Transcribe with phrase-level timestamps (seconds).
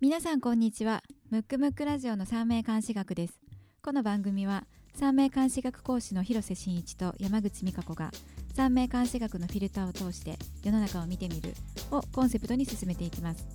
[0.00, 1.02] 皆さんこんにちは。
[1.30, 3.38] ムックムックラジオの三名監視学です。
[3.80, 4.64] この番組は
[4.96, 8.10] 三名監視学講師の広瀬真一と山口美香子が
[8.54, 11.54] 三名監視学のフィルターを通して世の中を見てみる
[11.92, 13.46] をコンセプトに進めていきます。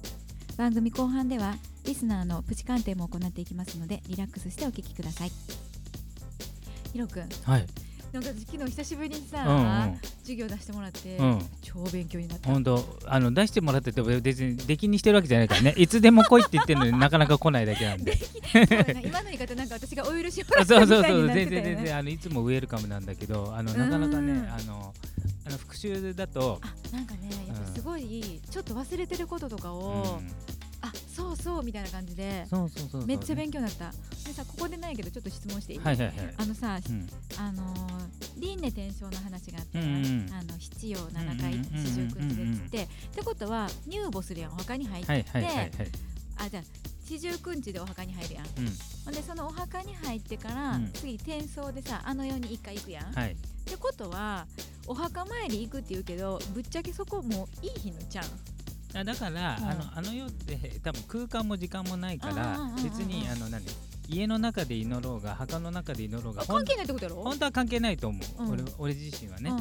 [0.57, 5.31] 番組後半ではリスナーのプチ鑑定も行っていきますのでリラックスしてお聞きください。
[6.93, 7.65] ヒロくんはい。
[8.11, 9.99] なんか昨日久しぶりにさ、うんうん。
[10.21, 15.73] 授業出してもらって、うん超勉強になった本当あの出してもらってても別に出禁にしてるわけじゃないからね。
[15.77, 18.11] いつでも来いって言ってるのになかなか来ないだけなんで。
[18.53, 24.93] ね 今の言い方なんか私がお許しをもらそうったそうそうみたいになってたよね全然全然あのいつもウェルカムなんだけどあのなかなかうんねあの
[25.45, 26.59] あの復習だと。
[26.61, 30.27] あなんかねやっぱすごい、ちょっと忘れてることとかうを、ん
[30.81, 32.45] あそうそうみたいな感じで。
[33.05, 33.91] めっちゃ勉強になった。
[34.25, 36.15] でさここでないけどちょっと質問していい、はいはいはい。
[36.37, 37.07] あのさ、うん。
[37.37, 37.79] あのー
[38.39, 40.29] 輪廻転生の話があって、うんうん。
[40.31, 45.71] あの七曜七回四十九日でっつって、ってことは入墓するやんお墓に入って、はいはいはいはい。
[46.37, 46.63] あじゃあ
[47.03, 48.45] 四十九日でお墓に入るやん。
[48.45, 48.51] うん。
[49.05, 50.91] ほんでそのお墓に入ってから、うん。
[50.93, 53.31] 次転送でさあの世に一回行くやん、はい。
[53.31, 54.47] ってことは
[54.87, 58.25] お墓参り行くって言うけどぶっちゃけそこもういい日のちゃん
[58.93, 63.63] あだから、うんあのあの世って 多分空間も時間もないから別にあの何
[64.07, 67.21] 家の中で祈ろうが墓の中で祈ろうが関係ないってことやろ？
[67.21, 68.51] 本当は関係ないと思う、うん。
[68.53, 69.51] 俺俺自身はね、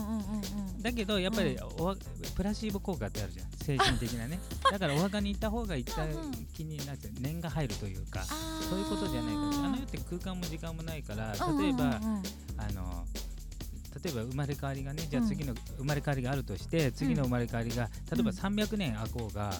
[0.80, 1.82] だけどやっぱりうん。
[1.82, 1.96] おわ
[2.34, 3.46] プラシーボ効果ってあるじゃん。
[3.62, 4.40] 精神的なね。
[4.72, 6.06] だからお墓に行った方が行った
[6.54, 12.00] 気になって念が入るというかそういうことじゃないからあの世って空間も時間もないから例えば、
[12.56, 13.04] あの
[14.02, 15.26] 例えば生まれ変わりがねじゃうん。
[15.26, 18.36] あ次の生まれ変わりがあるとして、次の生まれ変わりが例えばうん。
[18.36, 19.52] 300年空こうが、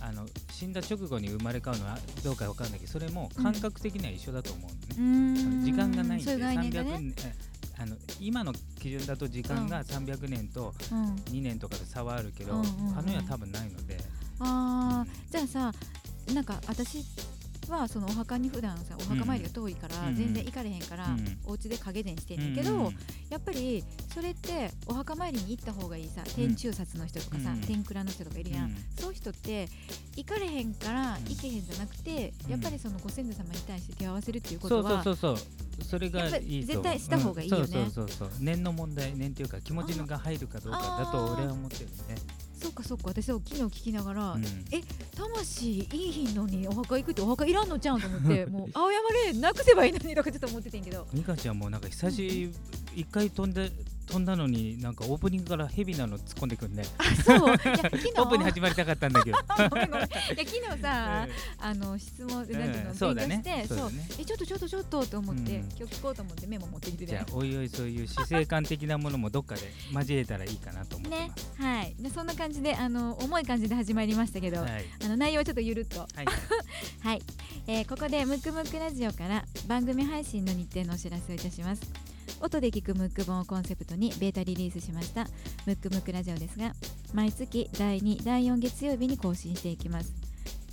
[0.00, 4.70] あの死んだ直後に生まれ変わるのはどうかわかんないけどそれも感覚的には一緒だと思う
[5.00, 7.34] のね、時間がないんでそういう概念が300ね、年え
[7.78, 12.98] あの今の基準だと時間が300年とうん、2年とかで差はあるけど、うんうんうん。
[12.98, 13.98] あの世は多分ないので、
[14.40, 15.72] あじゃあさ
[16.32, 17.04] なんか私
[17.70, 22.92] はそのお墓に普段さお墓参りが遠いからうん全然行かれへんから、うんお家で影伝してんねんけど、
[23.30, 29.68] やっぱりそれってお墓参りに行った方がいいさ天中殺の人とかさ、うん天蔵の人とかいるやん、うんそういう人って
[30.16, 31.24] 行かれへんからうん。
[31.24, 32.50] 行けへんじゃなくて、うん。
[32.50, 37.62] やっぱりそのご先祖様に対して手を合わせるっていうことはそうそうそうそれがいい絶対した方がいいよね。
[37.62, 37.68] うん。
[37.68, 38.44] そうそうそうそう。
[38.44, 41.92] 念の問題念っていうか気持ちが入るかどうかだと俺は思ってるね、
[42.66, 44.44] そうかそうか私は昨日聞きながら、うん。
[45.16, 51.06] 魂いい日のにお墓行くってお墓いらんのじゃんと思って もう青山霊なくせばいいのにとかちょっと思っててんけど。
[51.14, 52.50] 美香ちゃんもなんか久し
[52.96, 53.70] 一回飛んで
[54.06, 56.84] 飛んだのになんかオープニングからヘビなの突っ込んでくるね。
[56.98, 57.38] あそう。
[57.38, 58.12] いや昨日。
[58.18, 59.38] オープンに始まりたかったんだけど。
[59.70, 60.06] ごめんごめん。
[60.06, 61.28] いや昨日さ、
[61.58, 63.42] あの質問でなんていうの、うんそうだね。
[63.44, 65.58] 勉強してそうえちょっとちょっとちょっとと思って、うん。
[65.60, 66.98] 今日聞こうと思ってメモ持ってきて。
[66.98, 71.94] てじゃあおいおいそういう死生観的なものもどっかで交えたらいいかなと思ってねます、はい。
[71.98, 74.84] でそんな感じであの重い感じで始まりましたけど、はい。
[75.04, 76.00] あの内容はちょっとゆるっと。
[76.00, 76.26] はい
[77.00, 77.22] はい、
[77.66, 81.82] えーここでムックムックラジオから番組配信の日程のお知らせをいたします
[82.40, 85.26] 音で聞くムック本をコンセプトにベータリリースしました
[85.66, 86.72] ムックムックラジオですが
[87.14, 90.26] 毎月第2第4月曜日に更新していきます。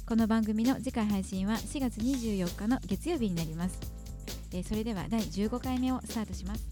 [0.05, 3.79] この番組の次回配信は4月24日の月曜日になります、
[4.53, 6.63] えそれでは第15回目をスタートします。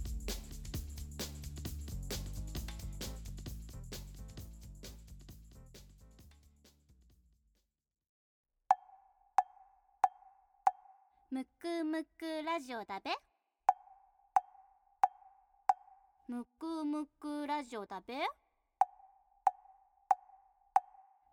[11.32, 13.31] むくむくラジオだべ。
[16.32, 18.14] むくむくラジオだべ？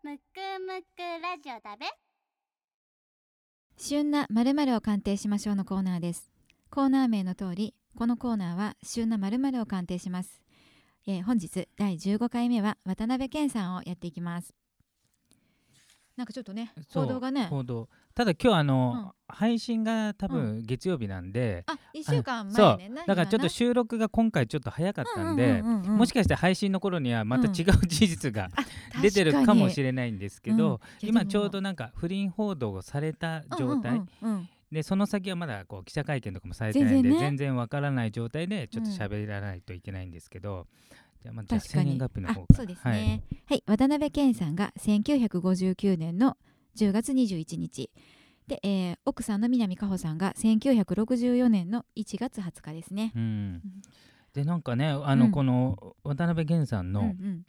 [0.03, 0.23] むく
[0.67, 1.87] むくラジオだべ？
[3.77, 6.33] 旬な〇〇を鑑定しましょうのコーナーです。
[6.69, 10.43] コーナー名の通りこのコーナーは旬な〇〇を鑑定します、
[11.07, 14.53] えー本日第15回目は渡辺健さんをやっていきます。
[16.17, 19.13] なんかちょっとね報道がね報道ただ今日あの、うん。
[19.31, 22.89] 配信が多分月曜日なんで、あ一週間前ね。
[22.89, 23.05] な？
[23.07, 28.65] だからちょっと今収録が今回ちょっと早かったんで、もしかして配信の頃にはまた違う事実があ
[29.03, 34.01] 出てるかもしれれないんですけど、今ちょうどななんか不倫報道をされた状態、
[34.73, 40.67] でその先はまだこう記者会見とかもされてないんで全然わからない状態でちょっと喋らないといけないんですけど、
[41.23, 42.57] じゃあまずじゃ生年月日の方あから。
[42.57, 43.23] そうですね。
[43.47, 46.37] はい、渡辺謙さんが1959年の
[46.79, 47.91] 10月21日。
[48.47, 53.13] で、えー奥さんの南果歩さんが1964年の1月20日ですね。
[53.15, 53.63] はいうん、
[54.33, 55.31] でなんかねあの、うん。
[55.33, 57.43] この渡辺謙さんのうんうん。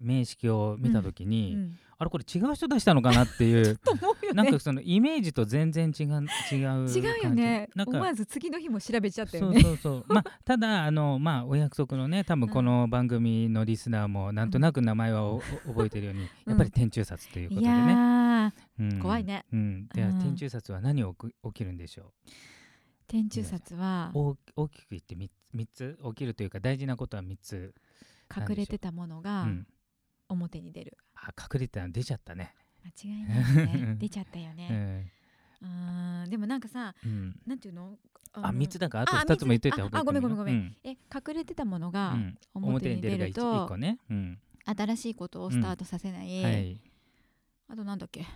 [0.00, 4.42] 名式を見た時に、うんあれこれ違う人出したのかなっていう と思うよね。
[4.42, 6.06] なんかそのイメージと全然違う
[6.52, 7.68] 違う違うよね。
[7.74, 9.62] なんか思わず次の日も調べちゃったそうよね。
[9.62, 18.98] そうそう まあただあのまあお約束のね多分この番組のリスナーもなんとなく名前はおお覚えてるように、やっぱり天中殺ということでね、うん。
[19.00, 19.44] 怖いね。
[19.52, 20.18] うん、ではうん。
[20.20, 22.12] 天中殺は何起き起きるんでしょ
[23.06, 25.98] 天中殺はう大大きく言って3つ三つ？
[26.04, 27.74] 起きるというか大事なことは3つ、
[28.34, 29.66] 隠れてたものうがん、
[30.28, 30.96] 表に出る。
[31.36, 32.54] あ隠れてたの出ちゃったね、
[32.84, 33.96] 間違いないね。
[34.00, 34.68] 出ちゃったようね。
[34.68, 35.10] ん。
[35.62, 37.96] うんでもなんかさ、うん、なんていうの？
[38.34, 40.54] あ3つだからあとあ2つも言っといた方がいいああごめんごめんごめん。
[40.54, 40.76] うん。
[40.84, 42.36] え隠れてたものうがん。
[42.54, 44.38] 表に出るが 1, と個ね、うん。
[44.66, 46.80] 新しいことをスタートさせない、はい、
[47.68, 48.26] あとなんだっけ？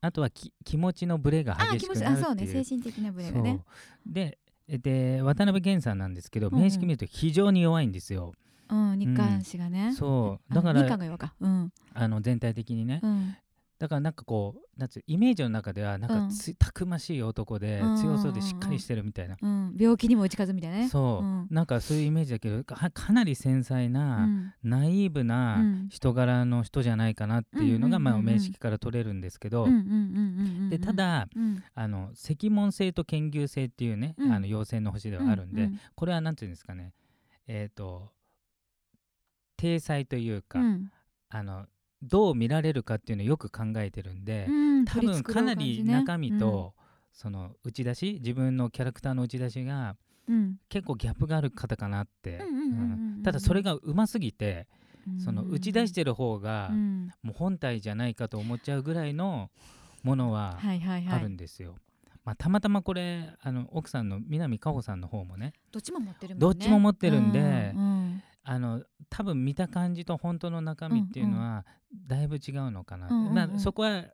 [0.00, 2.24] あとはき気持ちのブレが激しくなるっていう。
[2.24, 2.46] そうね。
[2.46, 3.64] 精神的なブレがね。
[4.06, 4.38] で
[4.68, 8.34] で渡辺謙さんなんですけど、面識見ると非常に弱いんですよ。
[8.68, 10.52] うん日韓氏がね、そう。
[10.52, 11.72] あだから日韓が弱かうん。
[11.92, 13.36] あの全体的にね、うん。
[13.78, 17.96] だからなんかこうなんイメージの中ではなんかつ、たくましい男でうん。
[17.96, 19.76] 強そうでしっかりしてるみたいな、うん。
[19.78, 20.88] 病気にも打ち勝つみたいなね。
[20.88, 21.46] そう、うん。
[21.50, 24.54] なんかそういうイメージだけどかかなり繊細うな、ん。
[24.62, 25.88] ナイーブうなん。
[25.90, 28.24] 人柄の人じゃないかなっていうのが、うんうんうんうん。
[28.24, 31.62] まあ、面識から取れるんですけど、うんうんうんうんうんでただうん。
[31.74, 34.32] あの赤門星と剣牛星っていうね、うん。
[34.32, 36.92] あの妖精の星ではあるんで、うんこれはなんていうんですかね。
[37.46, 38.13] えっ、と
[39.64, 40.90] 体裁というか、うん。
[41.30, 41.66] あの
[42.02, 46.74] どう見られるかっていうのをよく考えてるんで、うん多分かなり中身と、
[47.12, 49.96] その打ち出し自分のキャラクターの打ち出しが
[50.28, 50.56] うん。
[50.68, 52.42] 結構ギャップがある方かなって、
[53.22, 54.66] ただそれがうますぎて、
[55.06, 55.20] うん。
[55.20, 57.10] その打ち出してる方が、うん。
[57.22, 59.50] もう本体じゃないかと思っちゃうぐらいの
[60.02, 61.76] ものはあるんですよ。
[62.24, 66.40] まあ、たまたまこれあの奥さんの南果歩さんの方もねどっちも持ってるもんね。
[66.40, 68.03] どっちも持ってるんでうんうん
[68.44, 71.64] あの多分見た感じと本当の中身っていうのは
[72.06, 73.34] だいぶ違うのかな、うんうんうん。
[73.34, 74.04] まあ、そこは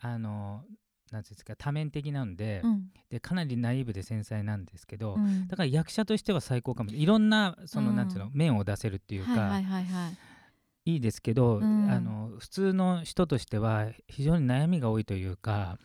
[0.00, 0.64] あの
[1.12, 2.84] なんですか多面的なんで,、うん。
[3.10, 5.48] でかなりナイーブで繊細なんですけど、うん。
[5.48, 6.90] だから役者としては最高かも。
[6.90, 7.96] いろんなその、うん。
[7.96, 10.92] なんていうの面を出せるっていうか、はいはいはいはい。
[10.92, 11.90] いいですけど、うん。
[11.90, 15.78] あの普通の人としては非常に悩みが多いというか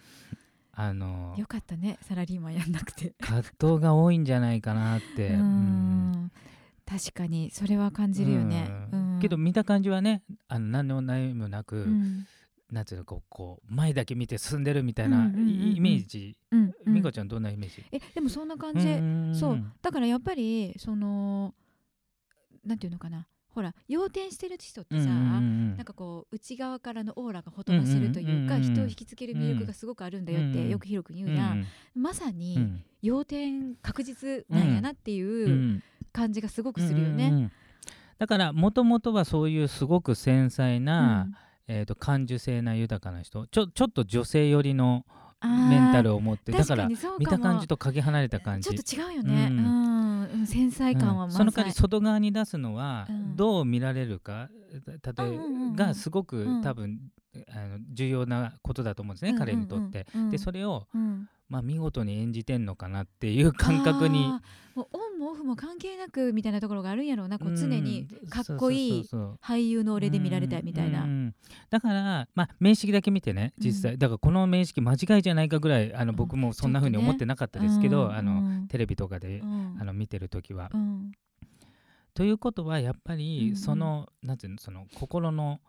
[0.71, 1.97] あのよかったね。
[2.01, 3.13] サラリーマンやんなくて。
[3.19, 5.29] 葛藤が多いんじゃないかなって。
[5.29, 6.31] ううんん
[6.85, 8.67] 確かにそれは感じるよね。
[8.91, 9.13] うん。
[9.15, 9.19] うん。
[9.19, 12.27] けど見た感じはねあの何の悩みもなく、うん。
[12.71, 15.47] なんていうのこうこう前だけ見て進んでるみたいなうんうんうんうん。
[15.49, 16.93] イイメージ、うんうん。
[16.93, 17.83] 美香ちゃんどんなイメージ？
[17.91, 19.39] えでもそんな感じ。
[19.39, 19.63] そう。
[19.81, 21.53] だからやっぱりその
[22.65, 23.27] なんていうのかな。
[23.49, 30.69] ほら要点してる人ってさ、なんかこう内側からのオーラがほとばしるというか、うんうんうんうん人を引きつける魅力がすごくあるんだよって、うん。
[30.69, 32.83] よくひろくん言うやん、まさに、うん。
[33.01, 35.83] 要点確実なんやなってういうん
[36.15, 37.27] 感じがすごくするよね。
[37.27, 37.51] うんうんうん。
[38.17, 41.27] だからもともとはそういうすごく繊細な、
[41.67, 45.05] えー、と感受性な豊かな人ちょちょっと女性寄りの
[45.43, 48.69] うんメンタあルを持ってーだから見た感じとかけ離れた感じ。
[48.69, 49.47] ちょっと違うよね。
[49.51, 49.57] ううん。
[49.57, 50.47] ん、うん。
[50.47, 51.31] 繊細感はうん。
[51.31, 53.35] その代わり外側に出すのはうん。
[53.35, 54.49] どう見られるか、
[55.01, 55.75] た例えうんうんうんうん。
[55.75, 56.61] がすごく、うん。
[56.61, 56.99] 多分
[57.49, 60.07] あの重要なことだと思うんですね、彼にとって。
[60.15, 60.31] うんうんうん。
[60.31, 64.27] でそれを、うんまあ、見事に演じてんのかなっていう感覚に
[64.75, 67.39] もうオンもオフも関係なくみたいなところがあるんやろうな。
[67.39, 69.09] こう常にうんかっこいい
[69.41, 71.03] 俳優の俺で見られたいみたいな。
[71.03, 71.09] うん。
[71.09, 71.35] うん
[71.69, 76.15] だから、まあ、名式だけ見てね実際、だからこの名式間違いじゃないかぐらいあのうん。
[76.17, 77.09] 僕もそんな風にちょっとね。
[77.09, 78.15] 思ってなかったですけど、うん。
[78.15, 78.67] あのうん。
[78.67, 79.77] テレビとかで、うん。
[79.79, 80.69] あの見てる時は。
[80.73, 81.11] うん。
[82.13, 83.55] ということはやっぱうんうりん。
[83.55, 85.61] その,、なんていうのその心の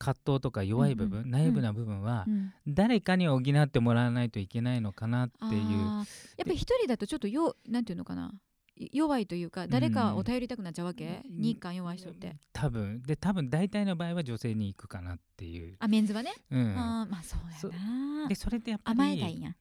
[0.00, 1.30] 葛藤とか弱い部分、うんうん。
[1.30, 2.52] ナイーブな部分はうん。
[2.66, 5.60] 誰かに補ってもらわないといけないのかなっていう。
[5.60, 6.04] やっ
[6.38, 8.32] ぱり一人だとちょっとよなんていうのかな。
[8.76, 11.42] い弱いというか誰かを頼りたくなっちゃうわけ、うん。
[11.42, 12.36] 日韓弱い人って。
[12.54, 13.02] 多分。
[13.02, 15.76] で多分大体の場合は女性に行くかなっていう。
[15.78, 16.74] あメンズはね、うん。
[16.78, 18.26] あーまあそうそやな。
[18.26, 19.54] でそれってやっぱり甘えたいんや。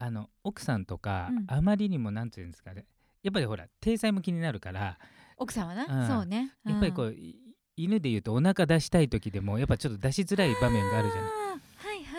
[0.00, 1.44] あの奥さんとか、うん。
[1.46, 2.86] あまりにもなんていうんですかね。
[3.22, 4.98] やっぱりほら体裁も気になるから。
[5.38, 6.08] 奥さんはな、うん。
[6.08, 6.52] そうね。
[6.64, 7.36] やっぱりこう、い
[7.76, 11.32] 犬でいうとお腹出したい時でもやっぱちょっと出しづらい場面があるじゃない。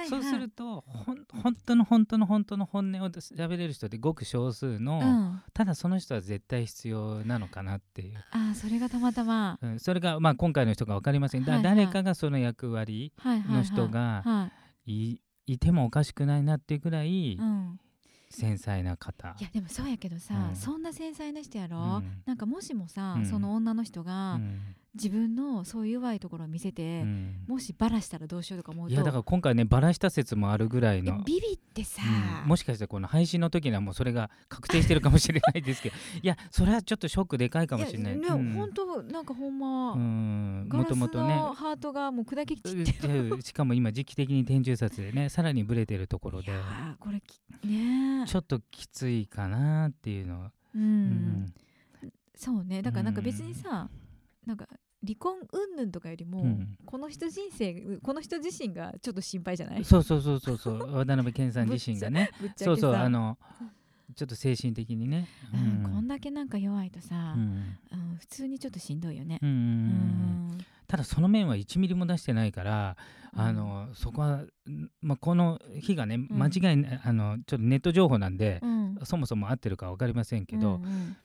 [0.10, 9.58] そうするとほん本当の本当の本当の本音を喋れる人ってごく少数の、うん、ただその人は絶対必要なのかなっていう、あーそれがたまたま。
[9.62, 11.46] うん、それが、まあ、今回の人が分かりません。
[11.46, 11.76] だ、はいはい。
[11.78, 14.52] 誰かがその役割の人がは
[14.86, 17.80] いてもおかしくないなっていうぐらいうん、
[18.30, 19.36] 繊細な方。
[19.40, 20.56] いやでもそうやけどさ、うん。
[20.56, 22.22] そんな繊細な人やろ、うん。
[22.26, 23.26] なんかもしもさ、うん。
[23.26, 27.36] その女の人うがん自分のそういう弱いところを見せて、うん。
[27.48, 28.94] もしバラしたらどうしようとか思うと。
[28.94, 32.04] いやだから今回ねバラした説もあるぐらいのビビってさ、
[32.44, 32.50] うん。
[32.50, 35.96] もしかしたらこの配信の時にはもうそれが確定してるかもしれないですけど。
[36.22, 38.18] いやそれはちょっとショックでかいかもしれない。
[38.18, 38.54] いやね、うん。
[38.54, 41.36] 本当なんかほんま、もともとね。
[41.36, 43.42] のハートがもう砕け散って。
[43.42, 46.52] しかも今時期的に天中殺でねさらにブレてるところで。
[46.52, 51.54] いやーこれきねちょっときついかなっていうのは、う、うん。
[52.36, 52.82] そうね。
[52.82, 53.90] だからなんか別にさ、
[54.46, 54.68] なんか
[55.06, 56.78] 離婚云々とかよりも、うん。
[56.86, 59.84] この人人生この人自身がちょっと心配じゃない？
[59.84, 60.80] そうそうそうそうそう。
[60.96, 62.30] 渡辺謙さん自身がね。
[62.56, 63.38] そうそうあの
[64.16, 65.92] ちょっと精神的にね、うん。
[65.92, 67.42] こんだけなんか弱いとさう、ん。
[67.92, 69.40] うん普通にちょっとしんどいよね。
[69.42, 70.58] うんうんうんうん。
[70.88, 72.96] ただその面は1ミリも出してないから、
[73.34, 74.48] あのそこは、ん
[75.02, 79.00] まあ、この日がね間違いない、あのちょっとネット情報なんで、うん。
[79.04, 81.18] そもそも合ってるか分かりませんけど、うんうん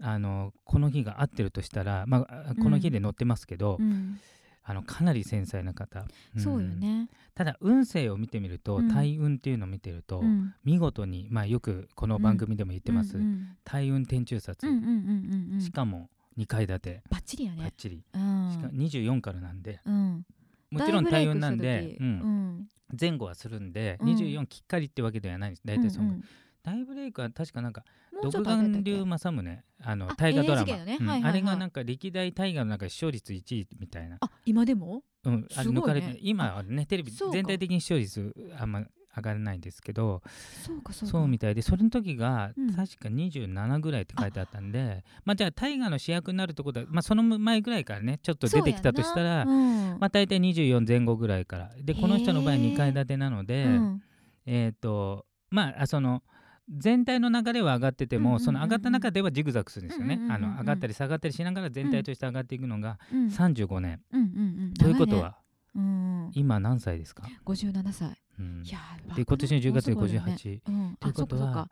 [0.00, 4.18] あのこの日が合ってるとしたら、まああ、この日で載ってますけど、うん。
[4.66, 6.40] あのかなり繊細な方、ん。
[6.40, 8.88] そうよね、ただ運勢を見てみると、うん。
[8.88, 10.54] 大運っていうのを見てると、うん。
[10.64, 13.22] 見事に、まあ、よくこの番組でも言ってます、うん。
[13.22, 15.60] うん大運天中札、うんうんうんうんうん。
[15.60, 16.08] しかも
[16.38, 17.02] 2階建て。
[17.10, 17.62] バッチリやね。
[17.62, 18.50] ばっちり、うん。
[18.52, 19.80] しか24からなんで。
[19.84, 20.24] うん。
[20.70, 21.98] もちろん大運なんで
[22.98, 24.14] 前後はするんで、うん。
[24.14, 25.62] 24きっかりってわけではないです。
[25.64, 26.24] 大体その、うんうん
[26.64, 27.84] 大ブレイクは確かなんか
[28.22, 30.64] 独眼竜政宗あのあ大河ドラ
[31.00, 35.02] マ、あれがなんか歴代大河の中で視聴率1位みたいな、あ今でも？
[35.24, 38.82] うん、あれ抜かれて今はねテレビ全体的に視聴率あんま
[39.16, 40.22] 上がらないんですけど
[40.66, 41.12] そうかそうか。
[41.12, 42.74] そうみたいでそれの時がうん。
[42.74, 49.98] 確か27ぐらいって書いてあったんで、まあじゃあ大河の主役になるところは、まあ、その前ぐらいからねちょっと出てきたとしたら、そうん。
[50.00, 51.70] まあ大体24前後ぐらいから。
[51.80, 54.02] でこの人の場合へー2階建てなので、うん。
[54.46, 56.22] えっ、とまああその
[56.68, 63.26] 全体の流れは上がってても、その上がった中ではジグザグするんですよね、あの上がったり下がったりしながら全体として上がっていくのがうん。
[63.26, 64.00] 35年、
[64.78, 65.36] ということは、
[66.32, 68.16] 今何歳ですか、57歳。
[69.16, 70.32] で今年の10月でもうすごいよね。
[70.34, 70.96] 58、うん。
[70.98, 71.70] ということは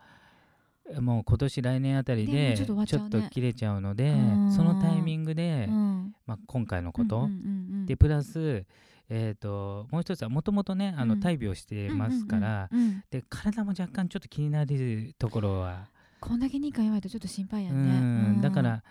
[1.01, 4.53] もう今年来年あたりでちょっと切れちゃうのでうん。
[4.53, 5.69] そのタイミングで、
[6.27, 7.29] まあ、今回のこと、
[7.87, 8.65] でプラス、
[9.14, 11.21] えー、ともう一つはもともとねあのうん。
[11.21, 12.71] 大病してますから、
[13.11, 15.87] で体も若干ちょっと気になるところは、
[16.19, 18.40] こんだけ2回弱いとちょっと心配やうねん。
[18.40, 18.83] だから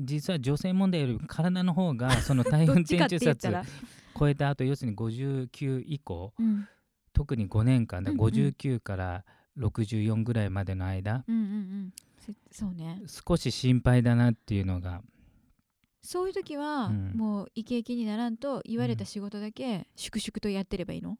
[0.00, 3.84] 実は女性問題より体の方が その大どっ運ちかって言っ転中殺
[4.18, 6.66] 超えた後要するに59以降うん。
[7.12, 8.26] 特に5年間でうんうん。
[8.26, 9.24] 59から
[9.58, 11.92] 64ぐらいまでの間、うんうんうん。
[12.18, 13.02] せそうね。
[13.06, 15.02] 少し心配だなっていうのが
[16.02, 17.12] そういう時は、うん。
[17.14, 21.18] もうイケイケにならんと言われた仕事だけ粛々とやってればいいの、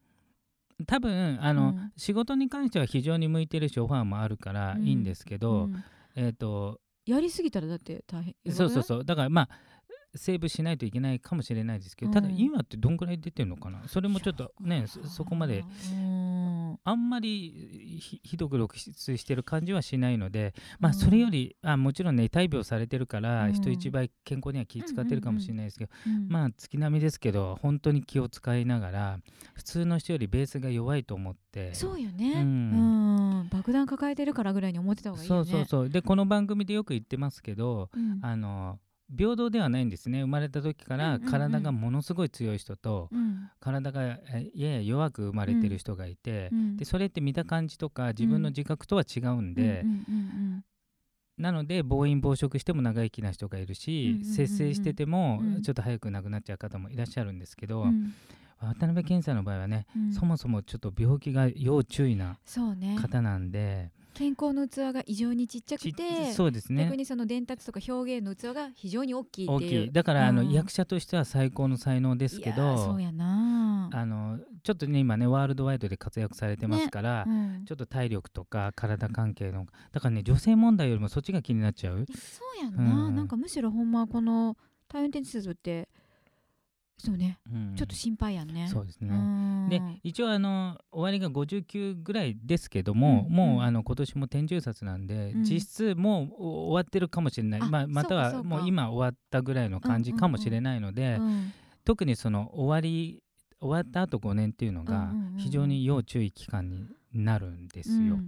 [0.86, 1.92] 多分あの、うん。
[1.96, 4.86] 仕事に関しては非常に向いてるしオファーもあるからうん。
[4.86, 5.84] いいんですけど、うん。
[6.16, 8.34] えっ、とやりすぎたらだって大変。
[8.54, 9.04] そうそううそう。
[9.04, 9.48] だからまあ
[10.14, 13.82] セーブしないといけないかもしれないですけど、ただうん今ってどんくらい出てるのかな？
[13.86, 16.29] それもちょっとねそそこまでうん
[16.84, 20.98] あんまりひひどく露出してる感じはしないので、まあ、うん。
[20.98, 23.52] それよりあもちろんね大病されてるから、うん。
[23.52, 29.18] 人一倍健康には気使ってるかもしれないですけど、うんまあ月並みですけど本当に気を使いながら
[29.54, 31.74] 普通の人よりベースが弱いと思って。
[31.74, 33.48] そうよね、ううんん。
[33.50, 35.44] 爆弾抱えてるからぐらいに思ってた方がいいよね。
[35.44, 35.90] そうそうそう。
[35.90, 38.18] でこの番組でよく言ってますけどうん。
[38.22, 38.78] あの
[39.16, 40.20] 平等ではないんですね。
[40.20, 43.50] 生まれた時から体がものすごい強い人と、うん。
[43.60, 46.76] 体がえやや弱く生まれてる人がいて、うん。
[46.76, 49.84] でそれって見た感じとか自分の自覚とは違うんで、
[51.36, 55.62] なので暴飲暴食しても長生きな人がいるし、節制しててもうん。
[55.62, 57.86] ちょっと早く亡くなっちゃう方もいらっしゃるんですけど、
[58.60, 60.12] 渡辺謙さんの場合はね、うん。
[60.12, 62.38] そもそもちょっと病気が要注意な
[63.00, 66.84] 方なんで、健康の器が異常にちっちゃちくてそうですね。
[66.84, 69.82] 逆にその伝達とか表現の器が非常に大きいっていう。
[69.82, 69.92] 大きい。
[69.92, 70.50] だから、あのうん。
[70.50, 73.88] 役者としては最高の才能ですけいやーそどうやな。
[73.92, 82.06] あのちょっとね今ねワールドワイドで活躍されてますから、うんちょっと体力とか体関係のだからね女性問題よりもそっちが気になっちゃう。
[82.06, 83.16] そうやんな、うん。
[83.16, 84.56] なんかむしろほんまこの
[84.88, 85.88] 大運転地図って
[87.00, 87.74] そうね、うん。
[87.76, 88.68] ちょっと心配やんね。
[88.70, 89.68] そうですね、うん。
[89.68, 93.32] で一応あの終わりが59ぐらいですけども、うんうん。
[93.32, 95.42] もうあの今年も天中殺なんで、うん。
[95.42, 101.52] 実質もう終わってるかもしれない、あまあ、またはもう今終わったぐらいの感じかもしれないので、うん
[101.84, 103.22] 特にその終わり
[103.60, 108.18] 終わった後5年っていうのが非常に要注意期間になるんですよ、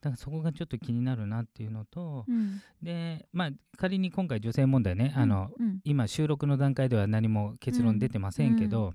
[0.00, 2.60] だからそこがちょっと気になるなっていうのと、うん。
[2.82, 5.80] でまあ仮に今回女性問題ね、あのうん。
[5.84, 8.94] 今収録の段階では何も結論出てませんけど、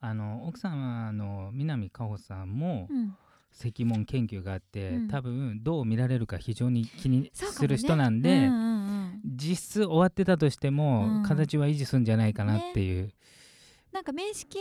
[0.00, 3.16] あの奥様の南果歩さんもうん。
[3.54, 5.08] 石門研究があって、うん。
[5.08, 8.58] 多分どう見られるか非常に気にする人なんで、うんうんう
[9.08, 9.20] ん。
[9.24, 11.22] 実質終わってたとしても、うん。
[11.22, 13.10] 形は維持するんじゃないかなっていう、
[13.92, 14.58] なんか面識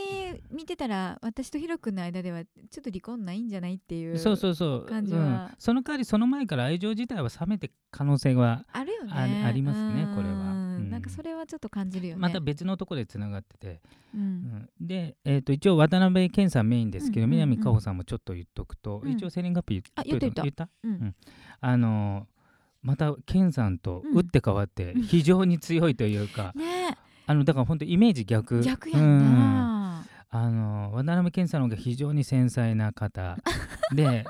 [0.52, 9.12] 見てたら私とヒロ君の間ではちょっと離婚ないんじゃないっていうそうそうそう、感じはうん、その代わりその前から愛情自体は冷めて可能性はあるよね。
[9.14, 10.34] あありますねうんこれは。
[10.34, 10.38] う
[10.80, 10.90] ん。
[10.90, 12.20] なんかそれはちょっと感じるよね。
[12.22, 13.82] また別のところでつながってて、
[14.14, 14.24] ううん。
[14.24, 17.50] んで、えー、と一応渡辺謙さんメインですけど、うんうんうん。
[17.50, 19.12] 南果歩さんもちょっと言っとくと、うん。
[19.12, 20.70] 一応生年月日あ言っとい言った言った？
[20.84, 21.16] うん。
[21.62, 22.28] あの
[22.82, 24.18] また健さんとうん。
[24.18, 25.04] 打って変わってうん。
[25.04, 26.98] 非常に強いというか、ね
[27.28, 28.62] あのだから本当イメージ逆。
[28.62, 29.20] 逆やんうん。
[29.20, 33.38] な、あの渡辺謙さんの方が非常に繊細な方。
[33.94, 34.26] で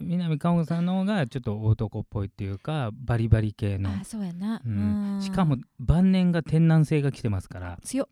[0.00, 3.90] 南果歩さんの方がちょっと男っぽいっていうかバリバリ系の。
[3.90, 5.14] あ、そうやな、うん。
[5.14, 5.22] うん。
[5.22, 7.78] しかも晩年が天南星が来てますから。
[7.82, 8.08] 強っ。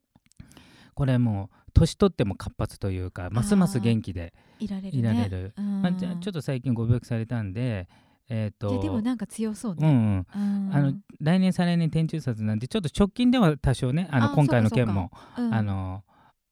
[0.95, 4.99] これもう年取っても活発というかますます元気でいられるね。
[4.99, 5.83] いられる、うん。
[5.83, 7.89] まあ、じゃあちょっと最近ご病気されたんで
[8.29, 10.69] えっ、いやとでもなんか強そうね、うんうん。
[10.69, 10.75] うん。
[10.75, 15.55] あの来年再来年天中殺なんでちょっと直近では多少ねあのあ今回の件もうん。
[15.55, 16.03] あの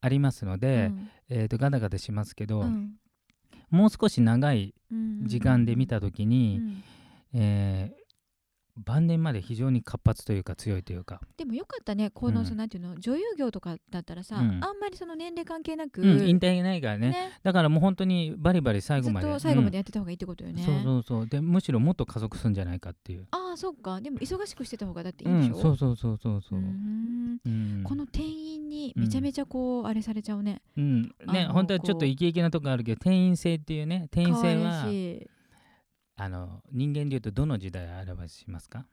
[0.00, 1.08] ありますので、うん。
[1.30, 2.92] えー、とガタガタしますけど、うん。
[3.70, 6.82] もう少し長いうん時間で見た時うに、ん。
[7.32, 8.03] えー
[8.76, 12.46] 晩年まで非常に活発というか強いというか、でもよかったねこの、うん。
[12.46, 14.42] そのなんていうの女優業とかだったらさ、うん。
[14.42, 17.10] あんまりその年齢関係なく、うん、引退ないからね。
[17.10, 17.32] ね。
[17.42, 21.26] だからもう本当にバリバリ最後まで最後までうんやってた方がいいってことよね、そうそうそう。
[21.28, 23.26] でむしろもっと加速するんじゃないかっていう。
[23.30, 24.00] ああそっか。
[24.00, 26.58] でも忙しくしてた方がだっていいうんでしょ、そうそうそうそうそう。
[26.58, 27.38] う、ん。
[27.44, 27.82] うん。
[27.84, 30.62] この店員にめちゃめちゃこう、あれされちゃうね。
[30.76, 31.02] うん。
[31.32, 34.08] ね本当はちょっとイケイケなとこあるけど店員制っていうね。
[34.10, 34.86] 店員制は
[36.16, 38.86] あの人間でいうとどの時代を表しますか？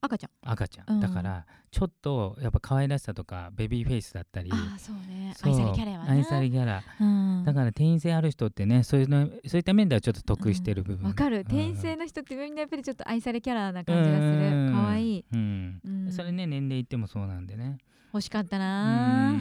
[0.00, 0.30] 赤ちゃん。
[0.52, 1.00] 赤ちゃん、うん。
[1.00, 5.34] だからちょっとやっぱ可愛らしさとかベビーフェイスだったりああそうね。
[5.42, 6.82] 愛されキャラやわな愛されキャラ。
[7.00, 7.44] うん。
[7.44, 11.08] だから店員性ある人ってねそういうのそういった面ではちょっと得してる部分。
[11.08, 11.38] わかる。
[11.38, 11.44] うん。
[11.44, 14.66] 店員制の人ってみんなやっぱりちょっと愛されキャラな感じがすうん。
[14.68, 15.24] る可愛い。
[15.32, 15.80] うん。
[15.84, 16.12] うん。
[16.12, 17.78] それね年齢いってもそうなんでね。
[18.12, 19.32] 欲しかったうな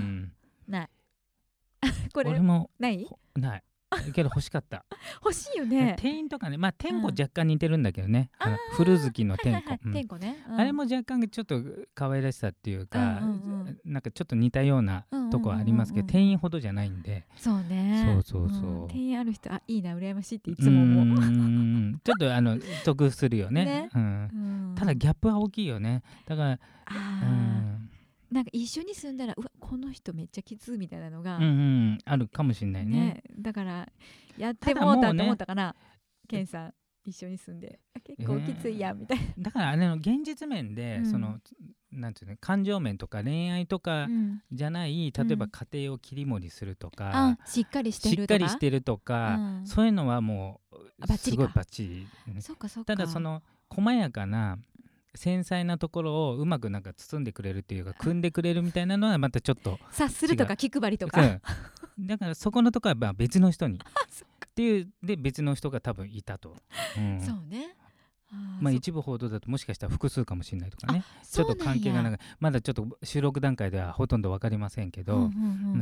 [0.67, 0.89] ない。
[2.13, 3.05] これ俺もない？
[3.05, 3.63] ほない
[4.13, 4.85] けど欲しかった。
[5.23, 5.95] 欲しいよね。
[5.99, 7.15] 店員とかねまあ天子うん。
[7.19, 9.79] 若干似てるんだけどね、あのあー古好きの天子、はいはいはい。
[9.85, 9.93] うん。
[9.93, 10.59] 天子ね、うん。
[10.59, 11.61] あれも若干ちょっと
[11.93, 13.93] 可愛らしさっていうか、うんうんうん。
[13.93, 16.11] なんかちょっと似たようなとこはありますけど、うんうんうんうん。
[16.11, 17.25] 店員ほどじゃないんで。
[17.35, 18.21] そうね。
[18.23, 18.85] そうそうそう。
[18.85, 18.87] ん。
[18.87, 23.65] 店員ある人あいいな羨ましいっていいつも思う、んちょっとあの得するよね。
[23.65, 23.89] ね。
[23.93, 24.75] うん、うん。
[24.75, 26.03] ただギャップは大きいよね。
[26.25, 26.57] だから、あ
[27.23, 27.89] うーん
[28.35, 32.99] なんか一緒に住んだらうわこの人めっちゃきついみたいなのが、うんうん、あるかもしれないね。
[32.99, 33.87] ねだから
[34.37, 35.73] やってもうたと思ったかな、
[36.27, 36.73] ケンさん。
[37.05, 37.79] 一緒に住んで。
[37.95, 38.99] あ結構きついやん。
[38.99, 41.05] みたいだからあれの現実面で、うん。
[41.11, 41.39] その
[41.93, 44.41] なんていうの感情面とか恋愛とかな、うん。
[44.51, 48.39] じゃない、例えばうん家庭を切り盛りするとかあ、しっかりしてしっるとか？
[48.39, 49.65] かりしてるとか、うん。
[49.65, 52.97] そういうのはもうすごいバッチリ、うんそうかそうか。
[52.97, 54.57] ただその細やかな
[55.15, 62.07] 繊細なところをうまくなんか包んでくれるっていうか 組んでくれるみたいなのはまたちょっと察するとか気配りとか、うん。
[62.07, 63.79] だからそこのところはまあ別の人に。
[64.09, 66.55] そっっていうで別の人が多分いたと、
[66.97, 67.19] うん。
[67.19, 67.75] そうね。
[68.61, 71.03] まあ、そ一部報道だともしかしたら複数かもしれないとかね。
[71.21, 75.29] あちょっと関係がなまだちょっと収録段階ではほとんど分かりませんけど、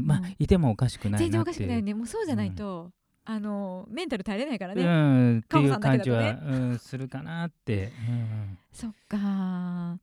[0.02, 1.68] まあいてもおかしくない全然おなっていう。
[1.68, 1.94] かしくないよね。
[1.94, 2.92] もうそうじゃないと、
[3.26, 6.40] あのメンタル耐えれないからうね、ん、っていう感じは、ね。
[6.46, 8.58] うん、するかなって、うん。
[8.74, 9.98] そっか。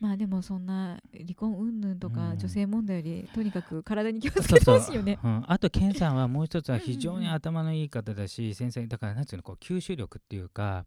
[0.00, 2.38] まあでもそんな離婚云々とかうん。
[2.38, 5.18] 女性問題よりとにかく体に気をつけてそうそうほしいよね。
[5.22, 10.86] うん、あとケンさんはもう一つはうんうんうん非常に頭のいい方だし 繊細だからなんていうのこう吸収力っていうか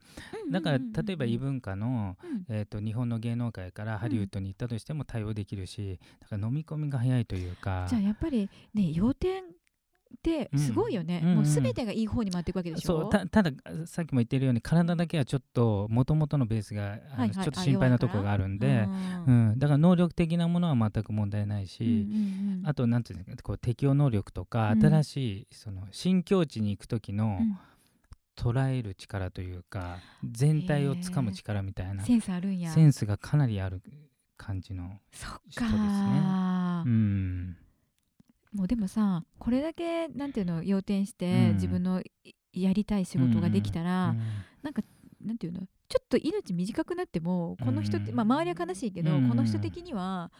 [0.49, 2.45] だから例えば異文化の、うん。
[2.49, 7.85] えー、と日本の芸能界からハリウッドに行ったとしても対応できるしだから飲み込みが早いというか。
[7.89, 9.43] じゃあやっぱりね要点
[10.29, 11.36] ってすごいよね、うんうん。
[11.36, 13.01] もうすべてがいい方に回っていくわけでしょ？
[13.01, 13.51] そうたただ
[13.86, 17.31] さっきも言ってるように体だけはちょっともともとのベースがあのはいはい。
[17.31, 18.88] ちょっと心配なところがあるんで、
[19.27, 24.81] うん、だから能力的なものは全く問題ないし、うんうんうんあとなんていうんですかこう適応能力とか、うん。
[24.81, 27.57] 新しいその新境地に行く時のうん。
[28.36, 32.71] 捉える力というか全体をつかむ力みたいなセンスあるんや。
[32.71, 33.79] センスがかなりある
[34.38, 35.69] 感じの、人ですね。
[35.69, 37.57] か、うん、
[38.53, 41.53] もうでもさこれだけなんていうの要点して、うん。
[41.55, 44.21] 自分のいやりたい仕事ができたら、うん。
[45.25, 48.15] なんていうのちょっと命短くなってもこの人って、うん。
[48.15, 49.29] まあ周りは悲しいけど、うん。
[49.29, 50.31] この人的には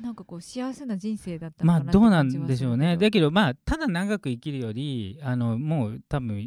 [0.00, 2.96] なんかこう幸せな人生だったのかなってまあどうなんでしょうね。
[2.96, 6.46] だけどまあただ長く生きるよりあのもう多分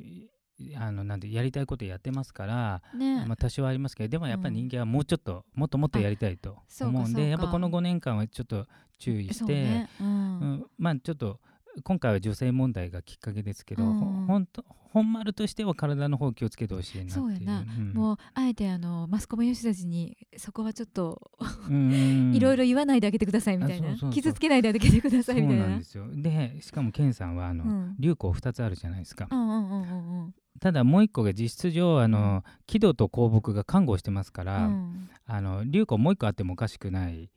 [0.75, 8.65] あのなんでやりたいことやってますから、ね、まあ、多少ありますけどでもやっぱり人間はもうちょっと、もっともっとやりたいと思うんでやっぱこの5年間はちょっと
[8.99, 10.07] 注意して、ね、うん。
[10.07, 11.39] うん、まあちょっと
[11.83, 13.99] 今回は女性問題がきっかけですけど、うん。
[13.99, 17.13] ほほんと本丸としては体の方気をつけてほしいなっていう。
[17.13, 17.59] そうやな。
[17.59, 17.93] うん。
[17.93, 21.31] もうあえてあのマスコミの人たちにそこはちょっと
[21.69, 25.63] うん いろいろ言わないであげてくださいみたいな、傷つけないであげてくださいみたいな。
[25.63, 26.07] そうなんですよ。
[26.11, 27.95] でしかもケンさんはあの、うん。
[27.99, 35.09] 流行2つあるじゃないですか、うんうんうんうんうんただもう一個が実質上あの喜怒と幸福が看護してますから、うん。
[35.25, 37.29] あの流行もう一個あってもおかしくない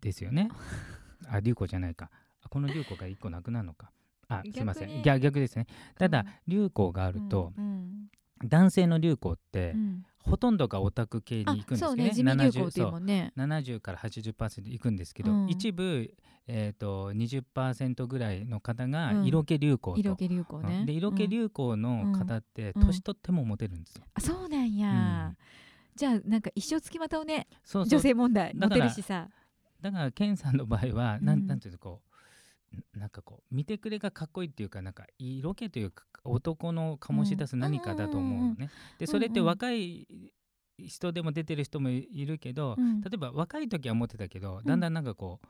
[0.00, 0.48] ですよね。
[1.28, 2.10] あ流行じゃないか。
[2.42, 3.90] あこの流行が一個なくなるのか。
[4.28, 5.02] あすいません。
[5.02, 5.66] 逆逆ですね。
[5.98, 6.26] ただうん。
[6.46, 8.08] 流行があると、うん
[8.44, 12.04] 男性の流行って、うんほとんどがオタク系にあ行くんですね。
[12.04, 12.10] ね。
[12.10, 13.32] 地味流行っていうそうもんね。
[13.36, 15.48] 70から80%行くんですけど、うん。
[15.48, 16.14] 一部、
[16.46, 19.26] えー、と20%ぐらいの方がうん。
[19.26, 20.86] 色気流行と、色気流行ね、うん。
[20.86, 22.86] で色気うん流行の方ってうん。
[22.86, 24.04] 年取ってもモテるんですよ。
[24.14, 25.36] あそうなんや、うん。
[25.96, 29.28] じゃあなんか一生つきまとうねそうそう女性問題モテるしさ
[29.80, 32.11] だからケンさんの場合は、なうんんなんていうのこう
[32.94, 38.70] なんかこう見てくれがかっこいいっていうかなんか色気というか男の醸し出す何かだと思うのね。
[38.98, 40.06] でそれって若い
[40.78, 43.00] 人でも出てる人もいるけど、うん。
[43.00, 45.46] 例えば若い時はモテたけどだんだんなんかこう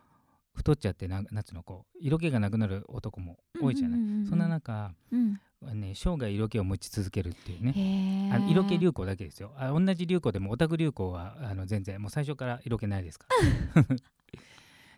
[0.55, 4.27] 太っちゃってなんなんつうのこう色気がなくなる男も多いじゃない？
[4.29, 5.39] そんな中うん。
[5.81, 8.31] ね、生涯色気を持ち続けるっていうね。
[8.35, 9.53] あの色気流行だけですよ。
[9.57, 13.29] あ同じ流行でもオタク流行はあの全然もう最初から色気ないですか
[13.77, 13.85] ら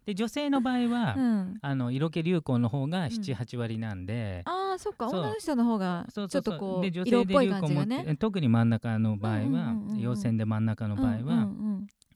[0.07, 3.03] で女性の場合は、うん、あの色気流行の方がん。
[3.05, 5.09] 78割なんで、ああそっか。
[5.09, 8.17] 女の人の方がちょっとこう色っぽい感じがね。
[8.19, 11.49] 特に真ん中の場合は、陽線で真ん中の場合は、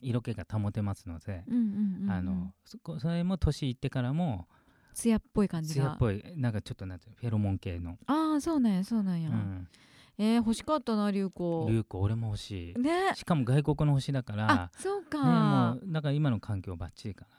[0.01, 1.45] 色気が保てますので、
[2.09, 4.47] あのそこそれも年いってからも
[4.95, 5.85] 艶っぽい感じが。
[5.85, 9.69] 艶っぽいなんかちょっとなんてフェロモン系の、ああそうなんやそうなんや、うん、
[10.19, 11.67] えー、欲しかったな流行。
[11.69, 12.81] 流行俺も欲しい。
[12.81, 13.13] ね。
[13.15, 17.38] しかも外国の星だからあそうか、ね、もうだから今の環境バッチリかな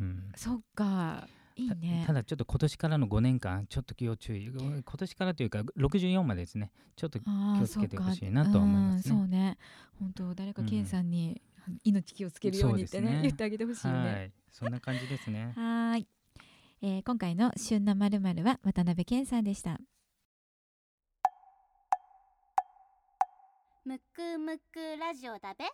[0.00, 1.28] うん、そっか。
[1.56, 2.00] いいね。
[2.02, 4.46] たただちょっと今年からの5年間ちょっと要注意。
[4.46, 6.70] 今年からというか64までですね。
[6.96, 7.24] ちょっと気
[7.62, 9.14] をつけてほしいなとは思いますね。
[9.14, 9.58] うんそうね。
[9.98, 11.40] 本当誰かケンさんに
[11.84, 13.22] 命気をつけるようにってね,、そうですね。
[13.22, 14.10] 言ってあげてほしいよね。
[14.10, 14.32] はい。
[14.50, 15.52] そんな感じですね。
[15.56, 16.06] はーい、
[16.82, 19.80] えー今回の旬なまるまるは渡辺健さんでした。
[23.84, 25.64] むくむくラジオだべ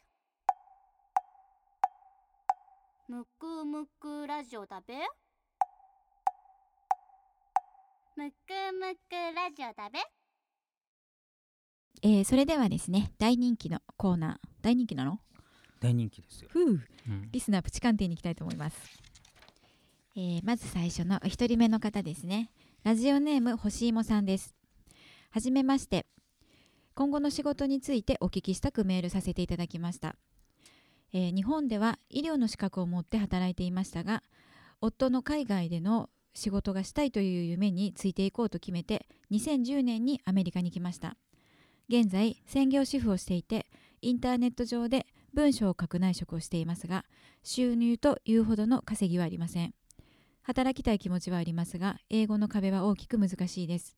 [3.09, 4.95] むくむくラジオだべ？
[8.17, 8.35] むく
[8.81, 10.01] むくラジオだべ？
[12.03, 14.49] えーそれではですね大人気のコーナー。
[14.61, 15.21] 大人気なの？
[15.81, 16.81] 大人気ですよ、ふう。
[17.09, 17.29] うん。
[17.31, 18.77] リスナープチ鑑定に行きたいと思います、
[20.17, 22.51] えーまず最初のお一人目の方ですね。
[22.83, 24.57] ラジオネームほしいもさんです。
[25.31, 26.07] はじめまして。
[26.97, 30.17] 今後の仕事についてお聞きしたくメールさせていただきました、
[31.19, 34.23] えー日本では医療の資格を持って働いていましたが
[34.83, 41.17] 夫の海外での仕事がしたいという夢についていこうと決めて2010年にアメリカに来ました。
[41.89, 43.65] 現在専業主婦をしていて
[44.03, 47.07] インターネット上で文章を書く内職をしていますが
[47.43, 49.73] 収入というほどの稼ぎはありません。
[50.43, 53.97] 働きたい気持ちはありますが英語の壁は大きく難しいです。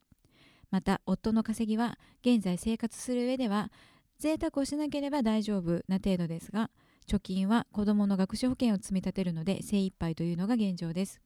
[0.70, 3.72] また夫の稼ぎは現在生活する上では
[4.20, 6.70] 贅沢をしなければ大丈夫な程度ですが
[7.08, 11.20] 貯金は子どもの学資保険を積み立てるので精一杯というのが現状です。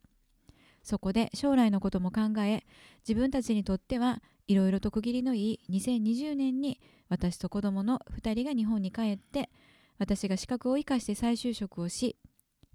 [0.82, 2.64] そこで将来のことも考え
[3.06, 9.50] 自分たちにとってはいろいろと区切りのいい2020年に私と子供の2人が日本に帰って
[9.98, 12.16] 私が資格を生かして再就職をし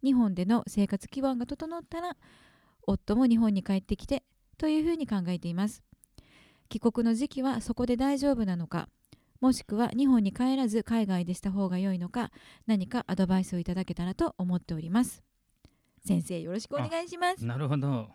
[0.04, 2.16] 日本での生活基盤が整ったら
[2.86, 4.24] 夫も日本に帰ってきて
[4.58, 5.84] というふうに考えています。
[6.70, 8.90] 帰国の時期はそこで大丈夫なのか
[9.40, 12.32] もしくは日本に帰らず海外でした方が良いのか
[12.66, 15.24] 何かアドバイスをいただけたらと思っております。
[16.06, 17.46] 先生よろしくお願いします。
[17.46, 18.10] なるほど。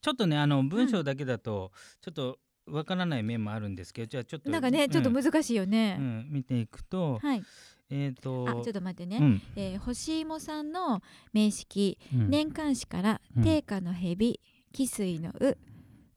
[0.00, 7.42] ちょっとねあの文章だけだとちょっとわからない面もあるんですけどじゃあちょっとなんかねちょっとうん難しいよね、うん見ていくとはい。
[7.90, 9.42] えっ、とあちょっと待ってね、うん。
[9.56, 12.30] えー、星芋さんの名式うん。
[12.30, 13.42] 年間誌からうん。
[13.42, 14.40] 定価の蛇
[14.74, 15.56] 汽水のう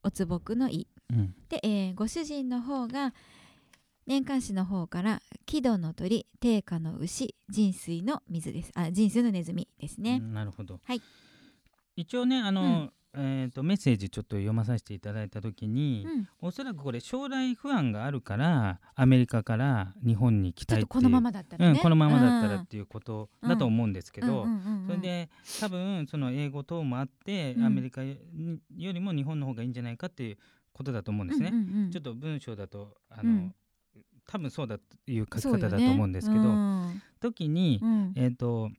[0.03, 0.87] おつぼくのい。
[1.09, 1.33] うん。
[1.47, 3.13] で、えーご主人の方が
[4.07, 8.71] 年間誌の方から木戸の鳥定価の牛人水の水です。
[8.75, 11.01] あ人水のネズミですね、うんなるほど、はい。
[11.95, 12.91] 一応ねあの、うん。
[13.13, 16.27] えー、とメッセージちょっと読まさせていただいた時に、うん。
[16.41, 24.45] おそらくこれ将来不安があるからアメリカから日本に来たいっていうとこのままだったらね、うん、このままだったらうんっていうことだと思うんですけど、
[24.87, 27.65] それで多分その英語等もあって、うん。
[27.65, 28.15] アメリカよ
[28.69, 30.37] りも日本の方がいいんじゃないかっていう
[30.71, 31.51] ことだと思うんですね。
[31.91, 33.55] ちょっと文章だとあの、うん
[34.27, 37.01] 多分そうだという書き方だと思うんですけど、うん。
[37.19, 38.13] 時に、うん。
[38.15, 38.69] えっ、と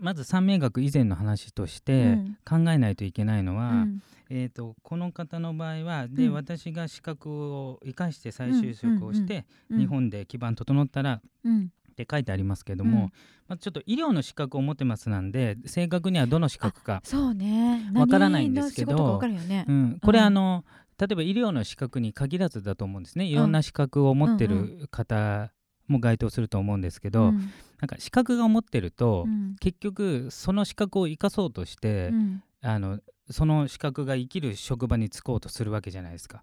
[0.00, 2.38] まず三名学以前の話としうてん。
[2.44, 4.02] 考えないといけないのは、うん。
[4.30, 6.32] えー、とこの方の場合はで、うん。
[6.34, 11.72] 私が資格を生かして再就職をして、うん日本で基盤整ったらうん。
[11.92, 13.12] って書いてありますけども、うん。
[13.48, 17.90] まあ、ちょっと医療の資格を持ってますなんで正確にはどの資格か、そうね。
[17.92, 20.24] わからないんですけどね、うん、これうん。
[20.26, 20.64] あの
[20.98, 23.24] 例えば医療の資格に限らずだと思うんですね。
[23.24, 25.52] いろんな資格を持ってる方
[25.86, 27.38] も該当すると思うんですけど、うん。
[27.80, 29.56] なんか資格が持ってると、うん。
[29.60, 32.42] 結局その資格を生かそうとして、うん。
[32.60, 32.98] あの
[33.30, 36.42] その資格が生きる職場に就こうとするわけじゃないですか。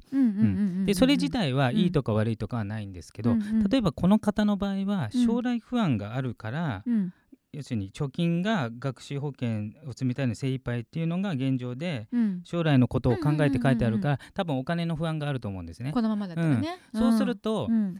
[0.85, 3.63] でそれ自体はうんいいとか悪いとかはないんですけど、うんうん。
[3.63, 5.25] 例えばこの方の場合はうん。
[5.25, 7.13] 将来不安があるから、うん
[7.55, 12.41] 要するに貯金が学習保険を積みたいの精一杯っていうのが現状でうん。
[12.43, 15.91] 将来のことを考えて書いてあるから、多分お金の不安があると思うんですね。
[15.91, 17.97] このままだったらね、そうすると、うん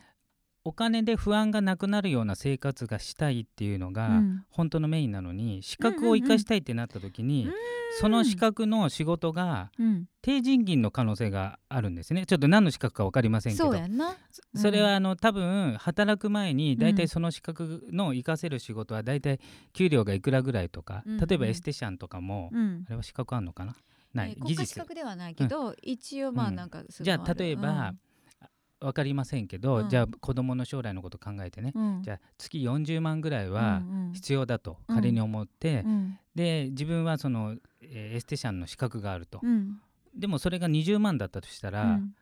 [0.65, 4.43] お金で不安がなくなるような生活がしたいっていうのが、うん。
[4.49, 7.54] 本当のメインなのに資格を生かしたいってなった時に、うん
[7.97, 10.06] その資格の仕事がうん。
[10.21, 12.25] 低賃金の可能性があるんですね。
[12.25, 13.71] ちょっと何の資格か分かりませんけど。
[14.56, 16.95] それはあの多分働く前に大うん。
[16.97, 19.39] 体その資格の活かせる仕事は大体
[19.71, 22.84] 給料がいくらぐらいとか、うん例えばエステシャンとかも、うん。
[22.88, 23.75] あれは資格あんのかな？
[24.13, 26.56] ない、えー国家資格ではないけど、一応まあうん。
[26.56, 27.93] なんかすじゃあ例えば、
[28.80, 29.90] 分かりませんけど、うん。
[29.90, 34.14] じゃあ子供の将来のこと考えてね、うん、じゃあ月40万ぐらいはうんうん。
[34.14, 34.96] 必要だとうん。
[34.96, 36.20] 仮に思って、うん。
[36.36, 39.80] で自分はその、えーエステシャンの資格があると、うん。
[40.16, 42.16] でもそれが20万だったとしたら、うん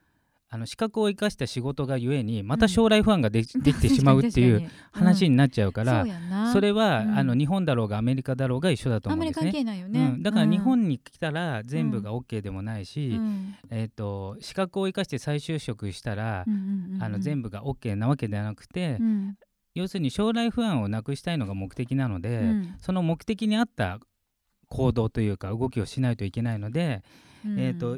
[0.54, 6.06] あの資格を生かした仕事がゆえにまた将来不安がで, できてしまうっていう話になっちゃうから、
[6.54, 9.52] それは、うんあの日本だろうがアメリカだろうが一緒だと思うんですね。
[10.20, 10.63] だから日うん。
[10.63, 13.56] 本に来たら全部が OK でもないし、うん。
[13.72, 16.46] えー、と資格を生かして再就職したら、
[17.00, 19.36] あの全部が OK なわけではなくて、うん。
[19.74, 22.76] 要するに将来不安をなくしたいのが目的なので、うん。
[22.78, 24.00] その目的に合った
[24.70, 27.04] 行動というか動きをしないといけないので、
[27.46, 27.60] うん。
[27.60, 27.98] えー、と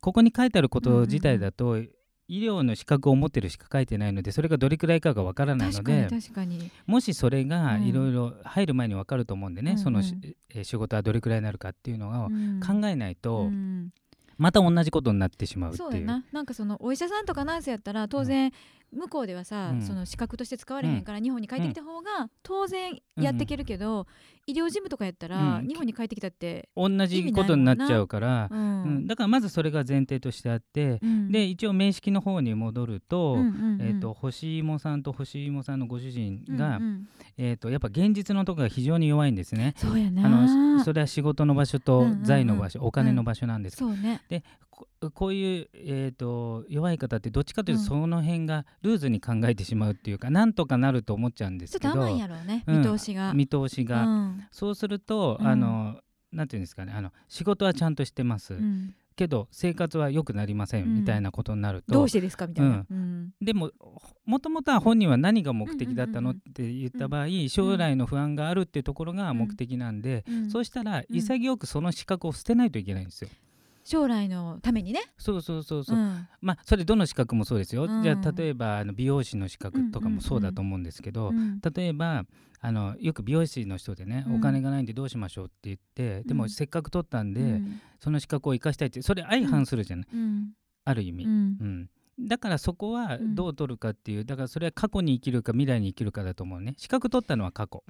[0.00, 1.78] ここに書いてあること自体だと、
[2.26, 6.70] 医療の資格を持ってるしか書いてないのでそれがどれくらいかがわからないの確かにで確かに。
[6.86, 9.84] もしそれがうんいろいろ入る前にわかると思うんでね、うんうん。
[9.84, 10.14] そのし、
[10.48, 12.28] えー仕事はどれくらいになるかっていうのを
[12.66, 13.90] 考えないと、うん
[14.36, 15.90] また同じことになってしまうっていう。
[15.90, 16.24] そうやな。
[16.32, 18.50] なんかそのお医者さんとかナースやったら当然
[18.94, 19.82] 向こうではさ、うん。
[19.82, 24.06] その資格として使われへんから日本に帰ってきた方が当然やっていけるけど、
[24.46, 25.66] 医療事務とかやったらうん。
[25.66, 28.98] 日本に帰ってきたって、同じことになっちゃうから、ううん。
[29.00, 29.06] ん。
[29.06, 31.32] だからまずそれが前提としてあって、うん。
[31.32, 33.78] で一応名式の方に戻ると,、うんうんうん。
[33.80, 37.08] えー、と星芋さんと星芋さんのご主人が、うんうん。
[37.36, 39.74] えー、とやっぱ現実のところが非常に弱いんですね。
[39.76, 40.26] そうやな。
[40.26, 42.24] あのそれは仕事の場所とうんうんうん。
[42.24, 44.20] 財の場所、お金の場所なんです、ね。
[44.70, 44.73] こ
[45.14, 47.86] こういう、えー、と弱い方ってどっちかというとうん。
[47.86, 52.78] その辺がルーズに考えてしまうっていうか、なんとかなると思っちゃうんでちょっすけどと甘いんやろうねうん。
[52.80, 54.46] 見通しが、見通しが、うん。
[54.50, 55.46] そうすると、うん。
[55.46, 56.00] あの
[56.32, 58.94] なんていうんですかねあの仕事はちゃんとしてます、うん。
[59.16, 60.94] けど生活は良くなりません、うん。
[60.96, 61.94] みたいなことになると。
[61.94, 63.32] どうしてですかみたいな、うん。
[63.40, 63.70] でも
[64.24, 70.50] もともとは本人は何が目的だったのっうんうんて言った場合、将来の不安があるっていうところが目的なんで、うん。
[70.50, 71.16] そうしたらうん。
[71.16, 73.30] 潔くその資格を捨てないといけないんですよ。
[73.84, 75.00] 将来のためにね。
[75.18, 76.26] そうそうそうそう、ん。
[76.40, 78.02] まあそれどの資格もそうですよ、うん。
[78.02, 82.24] じゃあ例えばあの美容師の資格とかもそうだと思うんですけど、うん例えば
[82.60, 84.36] あのよく美容師の人でね、うん。
[84.36, 86.38] お金がないんでどうしましょうって言ってでうん。
[86.38, 87.80] もせっかく取ったんで、うん。
[88.00, 90.52] その資格を生かしたいってそれ相反するじゃない、うん。
[90.84, 91.30] ある意味、うん。
[91.60, 91.90] うん。
[92.28, 93.34] だからそこはうん。
[93.34, 96.74] どう取るかっていうだからそれは過去に生きるか未来に生きるかだと思うね。
[96.78, 97.84] 資格取ったのは過去、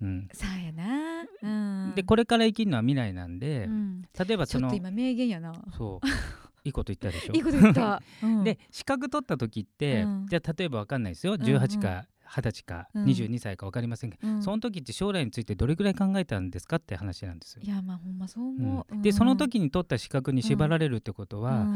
[0.00, 0.28] うん。
[0.32, 4.02] そうやな、うん、でこれから生きるのは未来なんで、うん。
[4.02, 5.52] 例えばそのちょっと今名言やな。
[5.76, 6.06] そう。
[6.62, 7.34] いいこと言ったでしょ？
[7.34, 10.26] いいこと言った、 うん、で資格取った時って、うん。
[10.26, 11.32] じゃあ例えば分かんないですよ。
[11.32, 11.42] んうん。
[11.42, 13.04] 18か20歳かうん。
[13.06, 14.42] 22歳か分かりませんけど、うん。
[14.42, 17.62] その時って将来についてどれくらい考えたんですかって話なんですよ。
[17.64, 17.68] い。
[17.68, 18.52] やまあほんまそうう。
[18.52, 18.56] ん。
[18.56, 21.66] 思う、でそのに時に取った資格に縛られるってことは、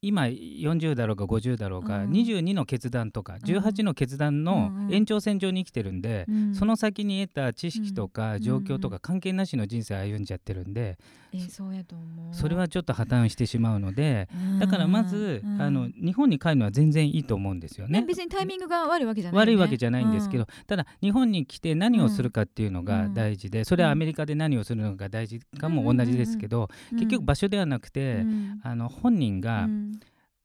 [0.00, 2.10] 今40だろうが50だろうが、うん。
[2.12, 8.40] 22の決断とか18の決断のうんうん延長線上に生きてるんで、その先に得た知識とかん。
[8.40, 10.98] 状況とか関係なしの人生歩んじゃってるんで、
[11.68, 12.34] うやと思う。
[12.34, 14.58] それはちょっと破綻してしまうので、うん。
[14.58, 15.60] だからまず、うん。
[15.60, 18.00] あの日本に帰るのは全然いいと思うんですよね。
[18.00, 23.14] ね別にタイミングが悪いわけじゃない、ね、悪いわけじゃないんですけど、うただ日本に来て何をするかっていうのがうん。
[23.14, 26.98] 大事で、それはアメリカで何をするのが大事かも同じですけど、ん。
[26.98, 28.60] 結局場所ではなくて、うん。
[28.62, 29.88] あの本人がうん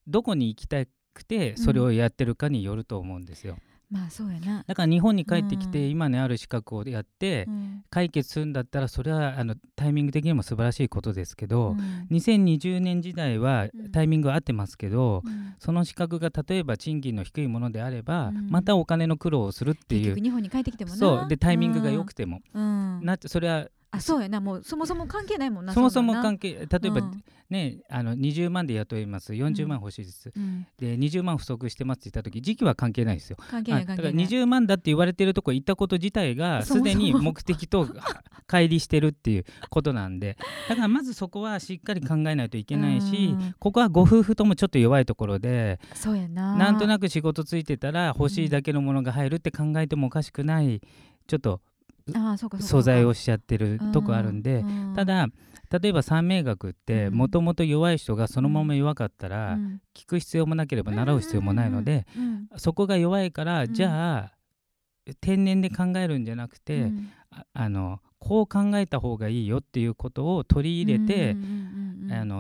[0.07, 3.57] どこに行きたくてそれをやってるかによると思うんですよ。
[3.91, 5.89] まあそうやな、だから日本に帰ってきてうん。
[5.91, 7.83] 今ねある資格をやってうん。
[7.91, 12.07] 解決するんだったらそれはあのタイミング的にも素晴らしいことですけど、うん。
[12.09, 13.91] 2020年時代はうん。
[13.91, 15.53] タイミングは合ってますけど、うん。
[15.59, 18.49] その資格が例えば賃金の低いものであれば、うん。
[18.49, 20.97] またお金の苦労をするっていう日本に帰ってきてもな。
[20.97, 21.27] そう。
[21.29, 24.41] でタイミングが良くても、うん、なそれはあそうやな。
[24.41, 27.01] もうそもそも関係ないもんなそもそも関係係例えば、
[27.49, 29.33] ねあの20万で雇います。
[29.33, 33.37] 40万欲しいです、うん、で20万不足してますって言った時時期は関係ないですよ。
[33.51, 34.27] 関係ないあだから関係ない。
[34.41, 37.85] 20万だって言われてるとこ行ったこと自体がすでに目的と
[38.49, 40.37] 乖離してるっていうことなんで。
[40.67, 43.55] だからまずそこはしっかり考えないといけないしうん。
[43.59, 46.57] ここはご夫婦ともちょっと弱いところでそうやな。
[46.57, 50.81] なんとなく仕事ついてたら欲しいだけのものが入るって考えてもおかしくない
[51.27, 51.61] ちょっと
[52.59, 55.27] 素材をしちゃってるとこあるんで、うんただ
[55.81, 57.15] 例えば三名学ってうん。
[57.15, 59.81] もともと弱い人がそのまま弱かったら、うん。
[59.95, 62.05] 聞く必要もなければ習う必要もないので、
[62.57, 63.73] そこが弱いから、うん。
[63.73, 64.31] じゃあ
[65.19, 66.91] 天然で考えるんじゃなくて、
[67.53, 71.35] あのこう考えた方がいいよっていうことを取り入れて、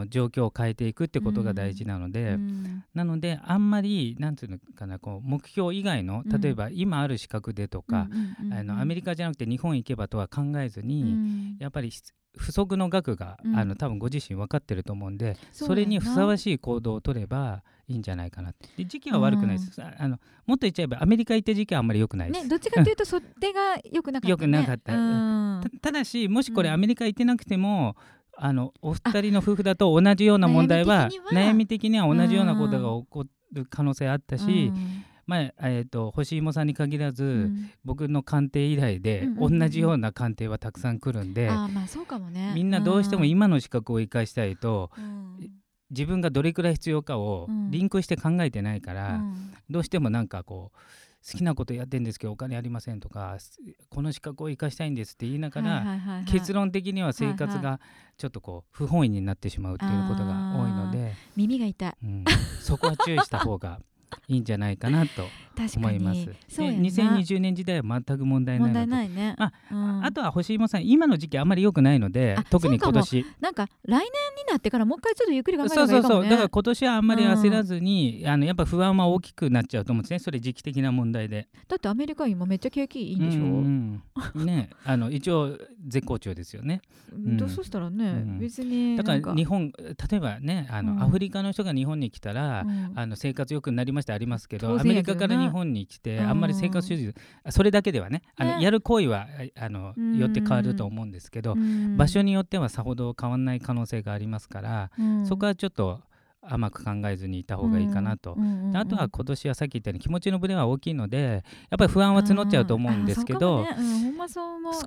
[0.03, 2.83] の状況を変えていくってことが大事なので、うん。
[2.93, 6.41] なのであんまりなんていうのかなこう目標以外のうん。
[6.41, 11.57] 例えば今ある資格でとか、うんうんうんあのアメリカじゃなくて日本行けばとは考えずに、うん。
[11.59, 12.01] やっぱりし
[12.35, 13.55] 不足の額が、うん。
[13.55, 18.69] あの多分ご自身分かってると思うんでそれにふさわしい行動を取ればいいんじゃないかなって。
[18.77, 24.29] で時期は悪くないです、ああのもっと言っちゃえばアメリカ行った時期はあんまり良くないです、ねどっちかというとそれが良くなかったね。
[24.29, 24.93] 良くなかった。
[24.93, 25.61] うん。
[25.61, 26.75] たただしもしこれうん。
[26.75, 27.95] アメリカ行ってなくても、
[28.35, 32.13] あのお二人の夫婦だと同じような問題は悩み的には。
[32.13, 35.05] 同じようなことが起こる可能性あったし、うん。
[35.25, 37.71] まあえー、と星芋さんに限らず、うん。
[37.85, 42.51] 僕の鑑定以来で、同じような鑑定はたくさん来るんで、ああまあそうかもね。
[42.55, 45.49] みんなどうしても今の資格を生かしたいと、うん。
[45.91, 47.71] 自分がどれくらい必要かをうん。
[47.71, 49.53] リンクして考えてないから、うん。
[49.69, 50.77] どうしてもなんかこう
[51.25, 53.57] 好きなことやってんですけどお金ありませんとかす
[53.89, 57.79] この資格を生かしたいんですって言いながら、結論的には生活はいが
[58.17, 61.93] ちょっとこう不本意になってしまうっていうことが多いので、耳が痛い。
[62.03, 62.25] うん、
[62.61, 63.79] そこは注意した方が
[64.27, 65.27] いいんじゃないかなと
[65.77, 66.27] 思います。
[66.47, 66.79] そうやな。
[66.79, 69.35] 2020年時代は全く問題ない問題ないね。
[69.37, 70.05] あうん。
[70.05, 73.25] あとは星芋さん今の時期あんまり良くないのであ特に今年。
[73.39, 74.05] なんか来年に
[74.49, 76.23] なってからもう一回ちょっとゆっくり考えそうそうそう。
[76.23, 80.19] だから今年はあんまり焦らずに、あのやっぱ不安は大きくなっちゃうと思うんですね。
[80.19, 81.47] それ時期的な問題で。
[81.67, 83.41] だってアメリカ今めっちゃ景気いいんでしょ？
[83.41, 84.01] うん
[84.35, 84.69] うんね。
[84.85, 86.81] あの一応絶好調ですよね。
[87.15, 87.37] ん。
[87.37, 88.39] どうそしたらねうん。
[88.39, 91.03] 別にだから日本例えばねあの、うん。
[91.03, 92.91] アフリカの人が日本に来たら、うん。
[92.95, 96.29] あの生活良くなりましたありますけど当アメリカから日本に来て、うん。
[96.29, 97.13] あんまり生活習慣
[97.51, 98.63] それだけではねあのね。
[98.63, 100.17] やる行為はああのうん。
[100.17, 101.97] よって変わると思うんですけど、うん。
[101.97, 105.25] 場所によってはさほど変わらない可能性がありますから、うん。
[105.25, 106.01] そこはちょっと
[106.45, 108.33] 甘く考えずにいた方がいいかなと。
[108.33, 108.43] うん。
[108.43, 108.69] うん。
[108.69, 108.77] うん。
[108.77, 114.03] あとは今年はさっき言ったように気持ちのブレは大きいのでやっぱり不安は募っちゃうと思うんですけど、ねうん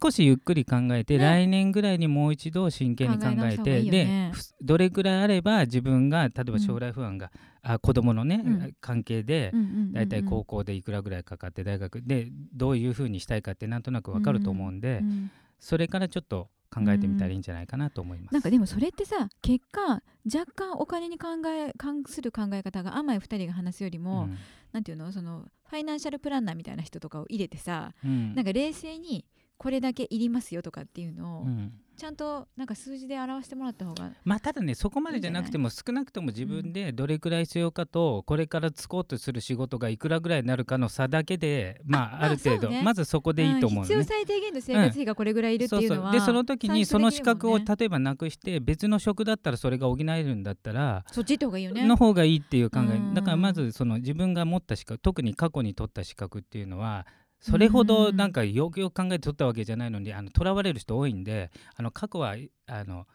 [0.01, 3.91] 少しゆっくり考えて、ね来年ぐらいにもう一度真剣に考考えてね。
[3.91, 7.31] でふどれくらいあれば自分が例えうんば将来不安が、
[7.69, 8.75] あ子供のね、うん。
[8.81, 15.31] 関係でうんうんうんうんだいたい高校でいくらぐらいかかって大学でどういうふうにしたいかってなんとなくわかると思うんで、うん。
[15.59, 18.33] それからちょっと考えてみたらいいんじゃないかなと思います。
[18.35, 20.03] なんかでもそれってさ結果
[20.33, 24.37] 若干お金に考え関する考え方が甘い2人が話すよりも、うん。
[24.73, 28.35] なんていうのそのファイナンシャルプランナーみたいな人とかを入れてさ、うん。
[28.35, 29.25] なんか冷静に
[29.59, 42.83] これだけいりますよとかっていうのを、うんちゃんとなんか数字で表してもらった方がまあただねそこまでじゃなくても少なくとも自分でどれくらい必要かとこれからつこうとする仕事がいくらぐらいになるかの差だけでまああある程度そうね。
[42.83, 43.95] まずそこでいいと思うのね。
[43.95, 51.85] ん必要最低限の生活費がこれぐらいいるっていうのは、でその時にその資格を例えばなくして別の職だったらそれが補えるんだったらそっち行った方がいいよね。
[51.85, 53.13] の方がいいっていう考うん。
[53.13, 57.07] えだからまずその自分が持った資格特に過去に取った資格っていうのは
[57.41, 63.07] それほどなんかよくよく考えて取ったわけじゃないのにあの囚われる人多いんであの過去はあの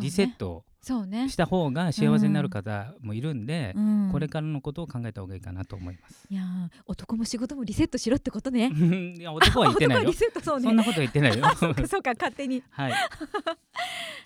[0.00, 4.08] リセットした方が幸せになる方もいるんで、うん。
[4.12, 6.26] これからのことを考えた方がいいかなと思います。
[6.30, 8.70] いやー男も仕事もリセットしろってことね。
[9.18, 10.12] いや男は言ってないよ。
[10.42, 10.64] そうね。
[10.64, 11.46] そんなこと言ってないよ。
[11.56, 12.62] そうかそうか勝手に。
[12.70, 12.92] はい。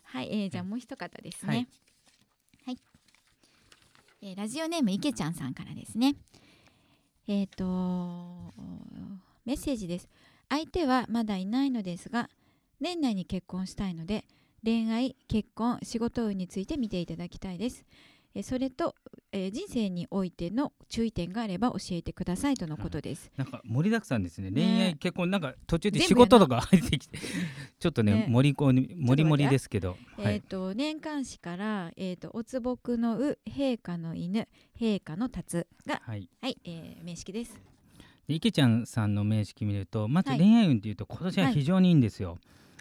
[0.04, 1.58] はい、えー、じゃあもう一方ですはい。
[1.58, 1.68] ね
[2.64, 2.78] はい、
[4.22, 6.16] えーラジオネームいけちゃんさんからですね
[7.28, 7.64] えっ、と
[9.44, 10.08] メッセージです。
[10.48, 12.30] 相手はまだいないのですが
[12.80, 14.24] 年内に結婚したいので
[14.64, 17.84] 恋愛結婚仕事運について見ていただきたいです。
[18.42, 18.94] それと、
[19.32, 24.50] えー人生においての注意点があれば教えてくださいとのことです、なんか盛りだくさんですね。
[24.50, 27.18] ね恋愛結婚なんか途中で仕事とか入ってきて、
[27.78, 28.26] ちょっとねね。
[28.28, 30.40] 盛りこに盛り盛りですけど、はえー、い。
[30.40, 36.28] と年間誌から、えー、とおつぼくのう陛下の犬陛下の達がはい。
[36.40, 37.60] はい、えー名式です。
[38.26, 40.38] で池ちゃんさんの名式見ると、まずはい。
[40.38, 42.38] 恋愛運っていうと今年は非常にいいんですよ。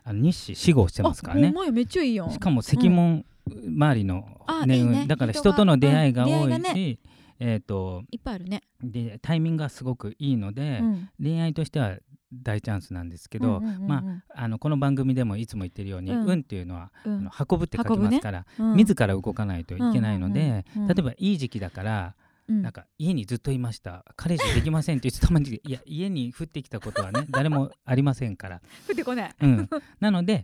[0.08, 1.54] あの日誌死後してますからね。
[1.74, 2.32] めっちゃいいやん。
[2.32, 5.06] しかも石門周りのあ年運、いいね。
[5.06, 7.00] だから人との出会いが多いし、
[7.42, 11.10] えっ、といっぱいあるね、でタイミングがすごくいいので、うん。
[11.22, 11.98] 恋愛としては
[12.32, 13.88] 大チャンスなんですけど、うんうんうんうん。
[13.88, 16.26] まああのこの番組でもいつも言ってるように、うん。
[16.26, 17.18] 運っていうのは、うん。
[17.18, 18.76] あの運ぶって書きますから、うん。
[18.76, 20.96] 自ら動かないといけないので、うんうんうん。
[20.96, 22.16] 例えばいい時期だから、
[22.48, 22.62] うん。
[22.62, 24.06] なんか家にずっといました。
[24.16, 29.36] 彼氏できませんって言ってたまにいや 家に降ってきたことはね誰もありませんから、降ってこない。
[29.42, 29.70] うん、
[30.00, 30.44] なので、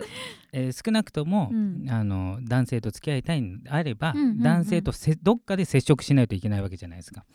[0.51, 1.85] えー少なくとも、うん。
[1.89, 4.39] あの男性と付き合いたいのであれば、うんうんうん。
[4.41, 7.25] 男性とせどっかで接触しないといけないわけじゃないですか、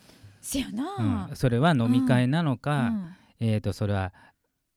[0.41, 3.15] せやなうん、それは飲み会なのか、うん。
[3.39, 4.13] えー、とそれは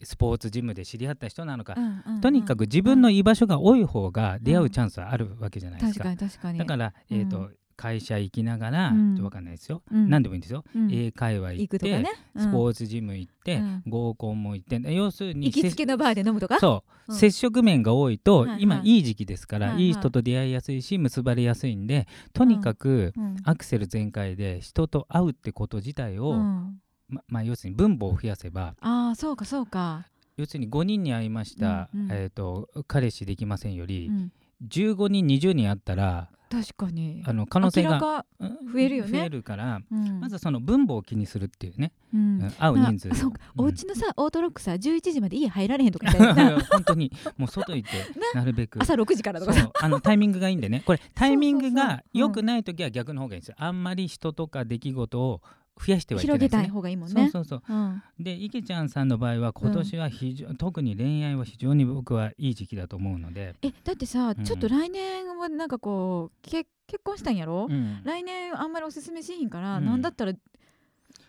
[0.05, 2.21] スポーツジムで知り合った人なのか、うんうんうん。
[2.21, 6.05] とにかく自分の居場所が多い方が出会うチャンスはあるわけじゃないですか。
[6.05, 6.59] 確かに確かに。
[6.59, 7.19] だから、うん。
[7.19, 7.51] えーと
[7.83, 9.15] 会社行きながら、うん。
[9.15, 10.09] ちょっとわかんないですよ、うん。
[10.09, 10.89] 何でもいいんですよ、うん。
[10.93, 12.13] 英会話行って、ね。
[12.37, 13.83] スポーーツジム行って、うん。
[13.89, 16.61] 合コンも行って要するに行きつけのバーで飲むとか？
[16.61, 17.19] そう、うん。
[17.19, 19.93] 接触面が多いと、今いい時期ですから、はいはい。
[19.95, 23.37] 人と出会いやすいし結ばれやすいんでとにかくうん。
[23.43, 26.81] アクセル全開で人と会うってこと自体を、うん。
[27.09, 30.07] ままあ、要するに分母を増やせばああそうかそうか。
[30.37, 32.13] 要するに5人に会いました、うんうん。
[32.13, 34.33] えー、と彼氏できませんより、うん。
[34.69, 37.23] 15人20人会ったら確かに。
[37.25, 39.21] あの可能性が増えるよね。
[39.21, 40.21] 増えるから、うん。
[40.21, 42.43] まずその分母を気にするっていうね、うん。
[42.43, 43.41] うん会う人数そうか。
[43.57, 43.65] うん。
[43.65, 47.97] お家のさオートロックさ11時まで家入られへんとか言ったよな 本当にもう外行って
[48.37, 48.83] なるべく。
[48.83, 50.83] 朝6時からとかあのタイミングがいいんでね。
[50.85, 53.55] これ タイミングが良くない時は逆の方がいいんですよ。
[53.59, 55.41] あんまり人とか出来事を
[55.85, 57.31] 増やしてはいけないね広げたい方がいいもんね。
[57.31, 57.75] そうそうそう。
[57.75, 58.03] うん。
[58.21, 64.45] で池ちゃんさんの場合は今年は非常、特に恋愛は非常に僕はいい時期だと思うので、えだってさうん。
[64.45, 67.67] ちょっと来年はなんかこうけ結婚したんやろ？
[67.69, 68.01] うん。
[68.05, 69.87] 来年あんまりおすすめしひんからうん。
[69.87, 70.33] なんだったら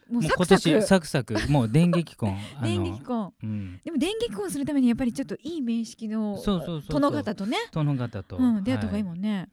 [0.10, 0.62] もう今サクサク。
[0.62, 1.36] 年サクサク。
[1.49, 3.34] もう電撃婚 電撃婚。
[3.41, 7.01] うん、でも電撃婚するためにやっぱりちょっといい面識のそうそうそうそう。
[7.01, 7.58] 殿方とね。
[7.72, 9.49] 殿方と、うん出会った方がいいはもんね。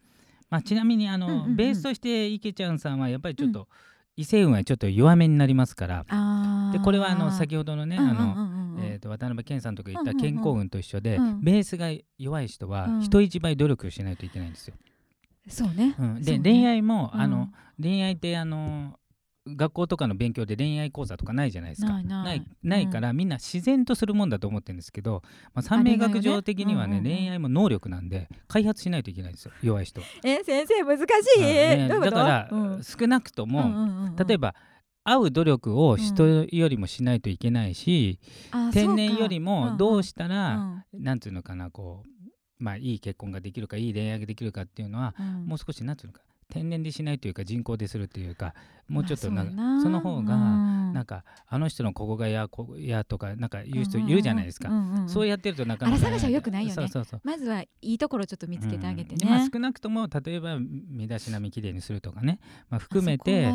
[0.50, 1.56] まあ、ちなみにあの、うんうんうん。
[1.56, 3.68] ベースとして池ちゃんさんはやっぱりちょっと、
[4.20, 6.04] 異性運はちょっと弱めになりますから
[6.72, 8.54] でこれはあの先ほどのね、うんうんあのうん。
[8.54, 10.34] うんえー、と渡辺謙さんとか言ったうんうんうん。
[10.34, 11.40] 健康運と一緒で、うん。
[11.42, 13.00] ベースが弱い人はうん。
[13.00, 14.74] 人一倍努力しないといけないんですよ。
[15.48, 15.94] そうね。
[15.98, 16.40] うん、で、ね。
[16.42, 17.30] 恋愛も、あうん。
[17.30, 17.48] の
[17.80, 18.98] 恋愛ってあの
[19.46, 21.92] 学校とかの勉強で恋愛講座とかないじゃないですか。
[21.92, 22.46] ないない。
[22.62, 25.22] ないから、みんな自然とするもんだと思ってるんですけど、
[25.54, 29.52] まあ、三名学上的にはねねうんうんうん恋愛も能力なんで開発しないといけないんですよ。
[29.62, 30.00] 弱い人。
[30.00, 30.06] は。
[30.24, 31.04] え先生難し
[31.38, 31.38] い。
[31.38, 32.82] うんねだから、うん。
[32.82, 34.16] 少なくとも、うんうんうんうん。
[34.16, 34.54] 例えば
[35.04, 38.18] 会う努力を人よりもしないといけないし、
[38.50, 45.14] あ天然よりもどうししたら、なんていうのかなこうまあいい結婚ができるかいい恋愛ができるかっていうのは、
[45.46, 46.20] もう少しなんていうのか
[46.50, 48.54] 天然でしないというか人工でするというか
[48.88, 54.68] もうちょっとなんか、その方がなんかあの人のここがやここやとかなんか言う人いるじゃないですか、
[55.06, 56.74] そういうやってるとなかなか、あら探しは良くないよね。
[56.74, 59.30] そうそうそうまずはいいところちょっと見つけてあげてうん。
[59.30, 63.48] まあね少なくとも例えば身だしなみきれいにするとかね、まあ、含めて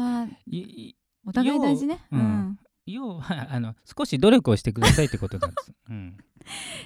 [1.27, 1.99] お互い大事ね。
[2.11, 6.17] 要うん要はあの少し努力をしてくださいってことなんです、 うん、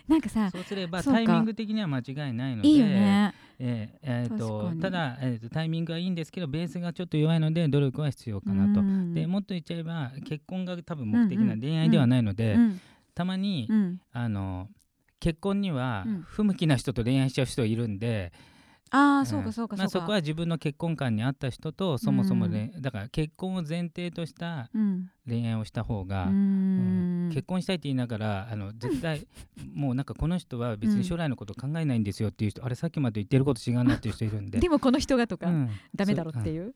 [0.08, 3.34] なんかさそうすればタイミング的には間違いないのでいいよね。
[3.60, 4.80] えーえーとに。
[4.80, 8.80] ただ、えーとタイミングはいいんですけどベースがちょっと弱いので努力は必要かなと。
[8.80, 12.82] うんでもっと言っちゃえば結婚が多分目的うんうなん恋愛ではないので、うん。
[13.14, 14.02] たまに、うん。
[14.14, 14.70] あの
[15.20, 16.22] 結婚にはうん。
[16.22, 18.32] 不向きな人と恋愛しちゃう人いるんで、
[18.92, 19.26] ああん。
[19.26, 25.10] そうかそうかまあ、そそうかこは自分の結婚観に合った人とそもそもね、だから結婚を前提としたうん。
[25.28, 27.28] 恋愛をした方が、ううん。
[27.28, 29.28] ん結婚したいって言いながらあの絶対
[29.76, 34.60] もうなんかこの人は別に将来のこと考えないんですよっていう人、あれさっきまで言ってること違うなっていう人いるんで。
[34.62, 35.70] でもこの人がとかうん。
[35.96, 36.74] ダメだろっていう？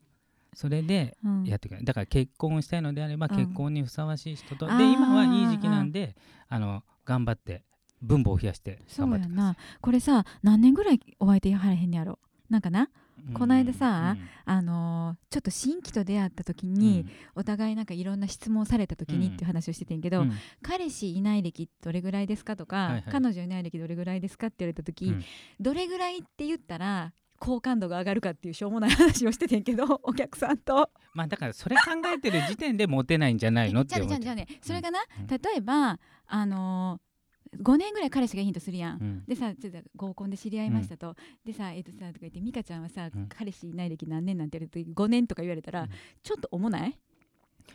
[0.55, 1.43] それでうん。
[1.45, 3.35] やってくれだから結婚をしたいのであればうん。
[3.35, 4.77] 結婚にふさわしい人と、あー。
[4.77, 6.15] で今はいい時期なんで
[6.47, 7.63] あの頑張って
[8.03, 9.55] 分母を増やしてそうや頑張ってくださな。
[9.81, 12.19] これさ何年ぐらいお相手はれへんねやろ？
[12.49, 12.83] なんかな？
[12.83, 12.87] い
[13.33, 16.73] この間さあのーちょっと新規と出会った時うん。
[16.73, 20.31] に、お互いなんかいろんな質問された時にっていう話をしててんけど、うん。
[20.61, 23.03] 彼氏いない歴どれぐらいですかとか、はいはい。
[23.11, 25.23] 彼女いない歴どれぐらいですかって言われた時、うん。
[25.59, 30.89] どれぐらいって言ったら好感度が上がるかっていうしょうもない話をしててんけど お客さんと。
[31.13, 31.83] まあだからそれ考
[32.13, 34.61] えてる時点でモテないんじゃないのって思ってじゃあねじゃあね。
[34.61, 37.12] それがな、うん例えばあのー、
[37.61, 39.01] 5年ぐらい彼氏がいいとするやん。
[39.01, 39.25] うん。
[39.25, 43.27] でさちょっと合コンで知り合いましたと、でさえっ、とさとか言って美香ちゃんはさ、うん。
[43.27, 45.89] 彼氏いない歴何年なんて言われると5年とか言われたら、うん。
[46.21, 46.97] ちょっと重ない？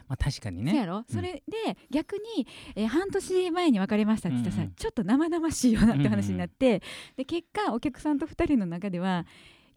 [0.06, 0.72] まあ確かにね。
[0.72, 4.74] そうやろ、それで逆に、えー半年前に別れましたって言ったらさ、うんうん。
[4.74, 6.82] ちょっと生々しいよなって話になって、
[7.16, 9.26] で結果お客さんと2人の中では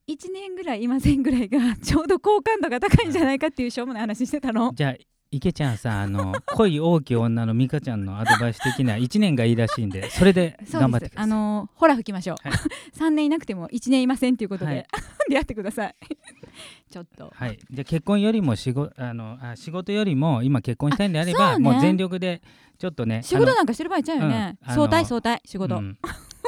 [0.07, 4.73] 1年ぐらいいませんぐらいがちょうど好感度が高いんじゃないかっていうしょうもない話してたの。
[4.73, 4.95] じゃあ
[5.34, 11.23] 池ちゃんさあの恋大きい女の美香ちゃんのアドバイス的には1年がいいらしいんでそれで頑張ってください。
[11.23, 12.57] あのーほら吹きましょう、はい。
[12.99, 14.88] 3年いなくても1年いませんっていうことで、はい。
[15.29, 15.95] 出会ってください。
[16.91, 17.32] ちょっと。
[17.34, 21.59] はい、じゃあ結婚よりも仕事あのあ仕事よりも今結婚したいんであればね。
[21.59, 22.41] もう全力で
[22.77, 25.97] ちょっとね仕事なんかしてる場合ちゃうよね、うん相対相対仕事、いあのうん。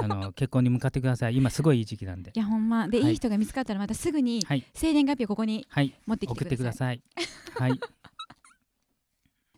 [0.02, 1.38] あの結婚に向かってください。
[1.38, 2.34] 今すごいいい時期なんで。
[2.36, 2.90] やほんま。
[2.90, 3.12] で、はい。
[3.12, 4.66] い、い人が見つかったらまたすぐにはい。
[4.74, 5.94] 生年月日をここにはい。
[6.06, 6.96] 持ってき送てください。
[6.96, 7.20] ってく
[7.54, 7.70] ださい。
[7.70, 7.80] はい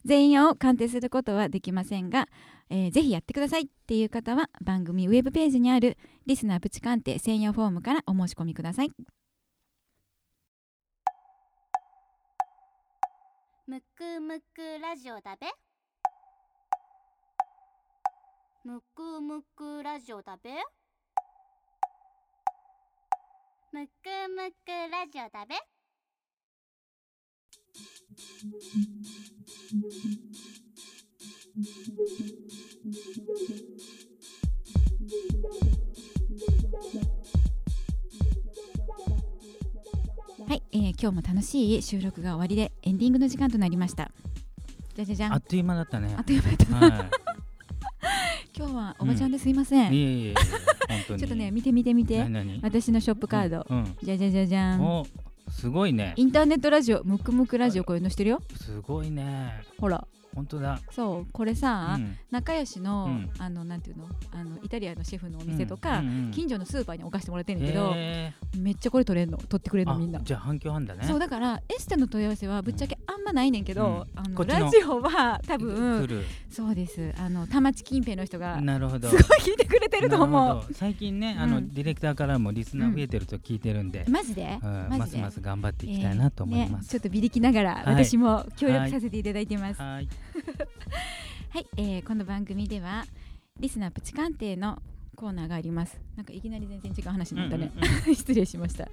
[0.05, 2.27] 全員を鑑定することはできませんが、
[2.69, 8.91] えーぜひやってくださいっていう方は番組ウェブページにあるリスナープチ鑑定専用フォームからお申し込みください。
[13.67, 15.47] むくむくラジオだべ。
[18.63, 20.51] むくむくラジオだべ。
[23.71, 23.91] むく
[24.29, 25.74] むくラジオだべ。
[28.15, 28.21] は
[40.53, 44.09] い、えー、今日も楽しい収録が終わりでエンディングの時間となりました。
[44.95, 45.33] じゃじゃじゃん。
[45.33, 46.15] あっという間だったね。
[46.17, 47.09] あっという間だった、はい、
[48.57, 49.49] 今日はおばちゃんです。
[49.49, 50.33] いません、うん、いえいえ
[51.05, 52.25] ちょっとね見て見て見て。
[52.61, 55.05] 私のショップカード、うんうん、じゃじゃじゃじゃん
[55.49, 56.13] すごいね。
[56.17, 58.41] インターネットラジオムクムクラジオこういうのしてるよ。
[58.59, 59.63] すごいね。
[59.79, 60.07] ほら。
[60.33, 60.81] 本当だ。
[60.91, 61.27] そう。
[61.31, 64.09] これさ、うん、仲良しの、うん、あのなんていうの？
[64.33, 69.37] あのイタリアのシェフのお店とか、うんうんうん、近所のスーパーに置かしてもらってるんだけど、えー、めっちゃこれ取れんの。
[69.37, 70.19] 取ってくれるのみんな。
[70.19, 71.05] じゃあ反響あんだね。
[71.07, 76.07] そうだからエステの問い合わせはぶっちゃけあんまないねんけど、あのラジオは多分
[76.49, 77.13] そうです。
[77.17, 79.09] あの田町近辺の人がなるほど。
[79.09, 80.73] すごい聞いてくれてると思う。
[80.73, 90.07] 最近ねあの、ディレクターからもリスナー増えてると聞いてるんで、マジで、ますます頑張っていきたいなと思います、ね、ちょっとビリきながら私も協力させていただいてます、はい。
[91.49, 93.05] はい、えー、この番組では
[93.59, 94.81] リスナープチ鑑定の
[95.15, 95.99] コーナーがあります。
[96.15, 98.89] なんかいきなり全然違う話になったね、うんうんうん、 失礼しました、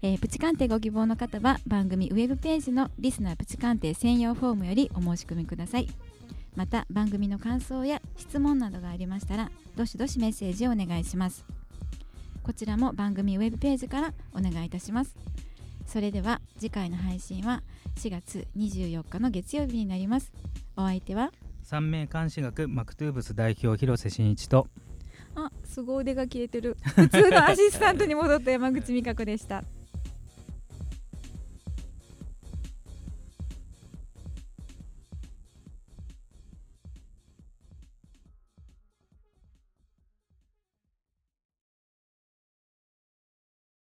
[0.00, 5.88] えー、プチ鑑定ご希望の方は番組ウェブページのリスナープチ鑑定専用フォームよりお申し込みください。
[6.54, 11.44] また番組の感想や質問などがありましたらどしどしメッセージをお願いします。
[12.42, 15.16] こちらも番組ウェブページからお願いいたします。
[15.84, 17.62] それでは次回の配信は
[17.96, 20.32] 4月24日の月曜日になります。
[20.76, 21.32] お相手は
[21.64, 24.68] 三名監視学マクトゥーブス代表広瀬真一と
[25.34, 26.76] あすごい腕が消えてる。
[26.82, 29.64] 普通のアシスタントに戻った山口美香子でした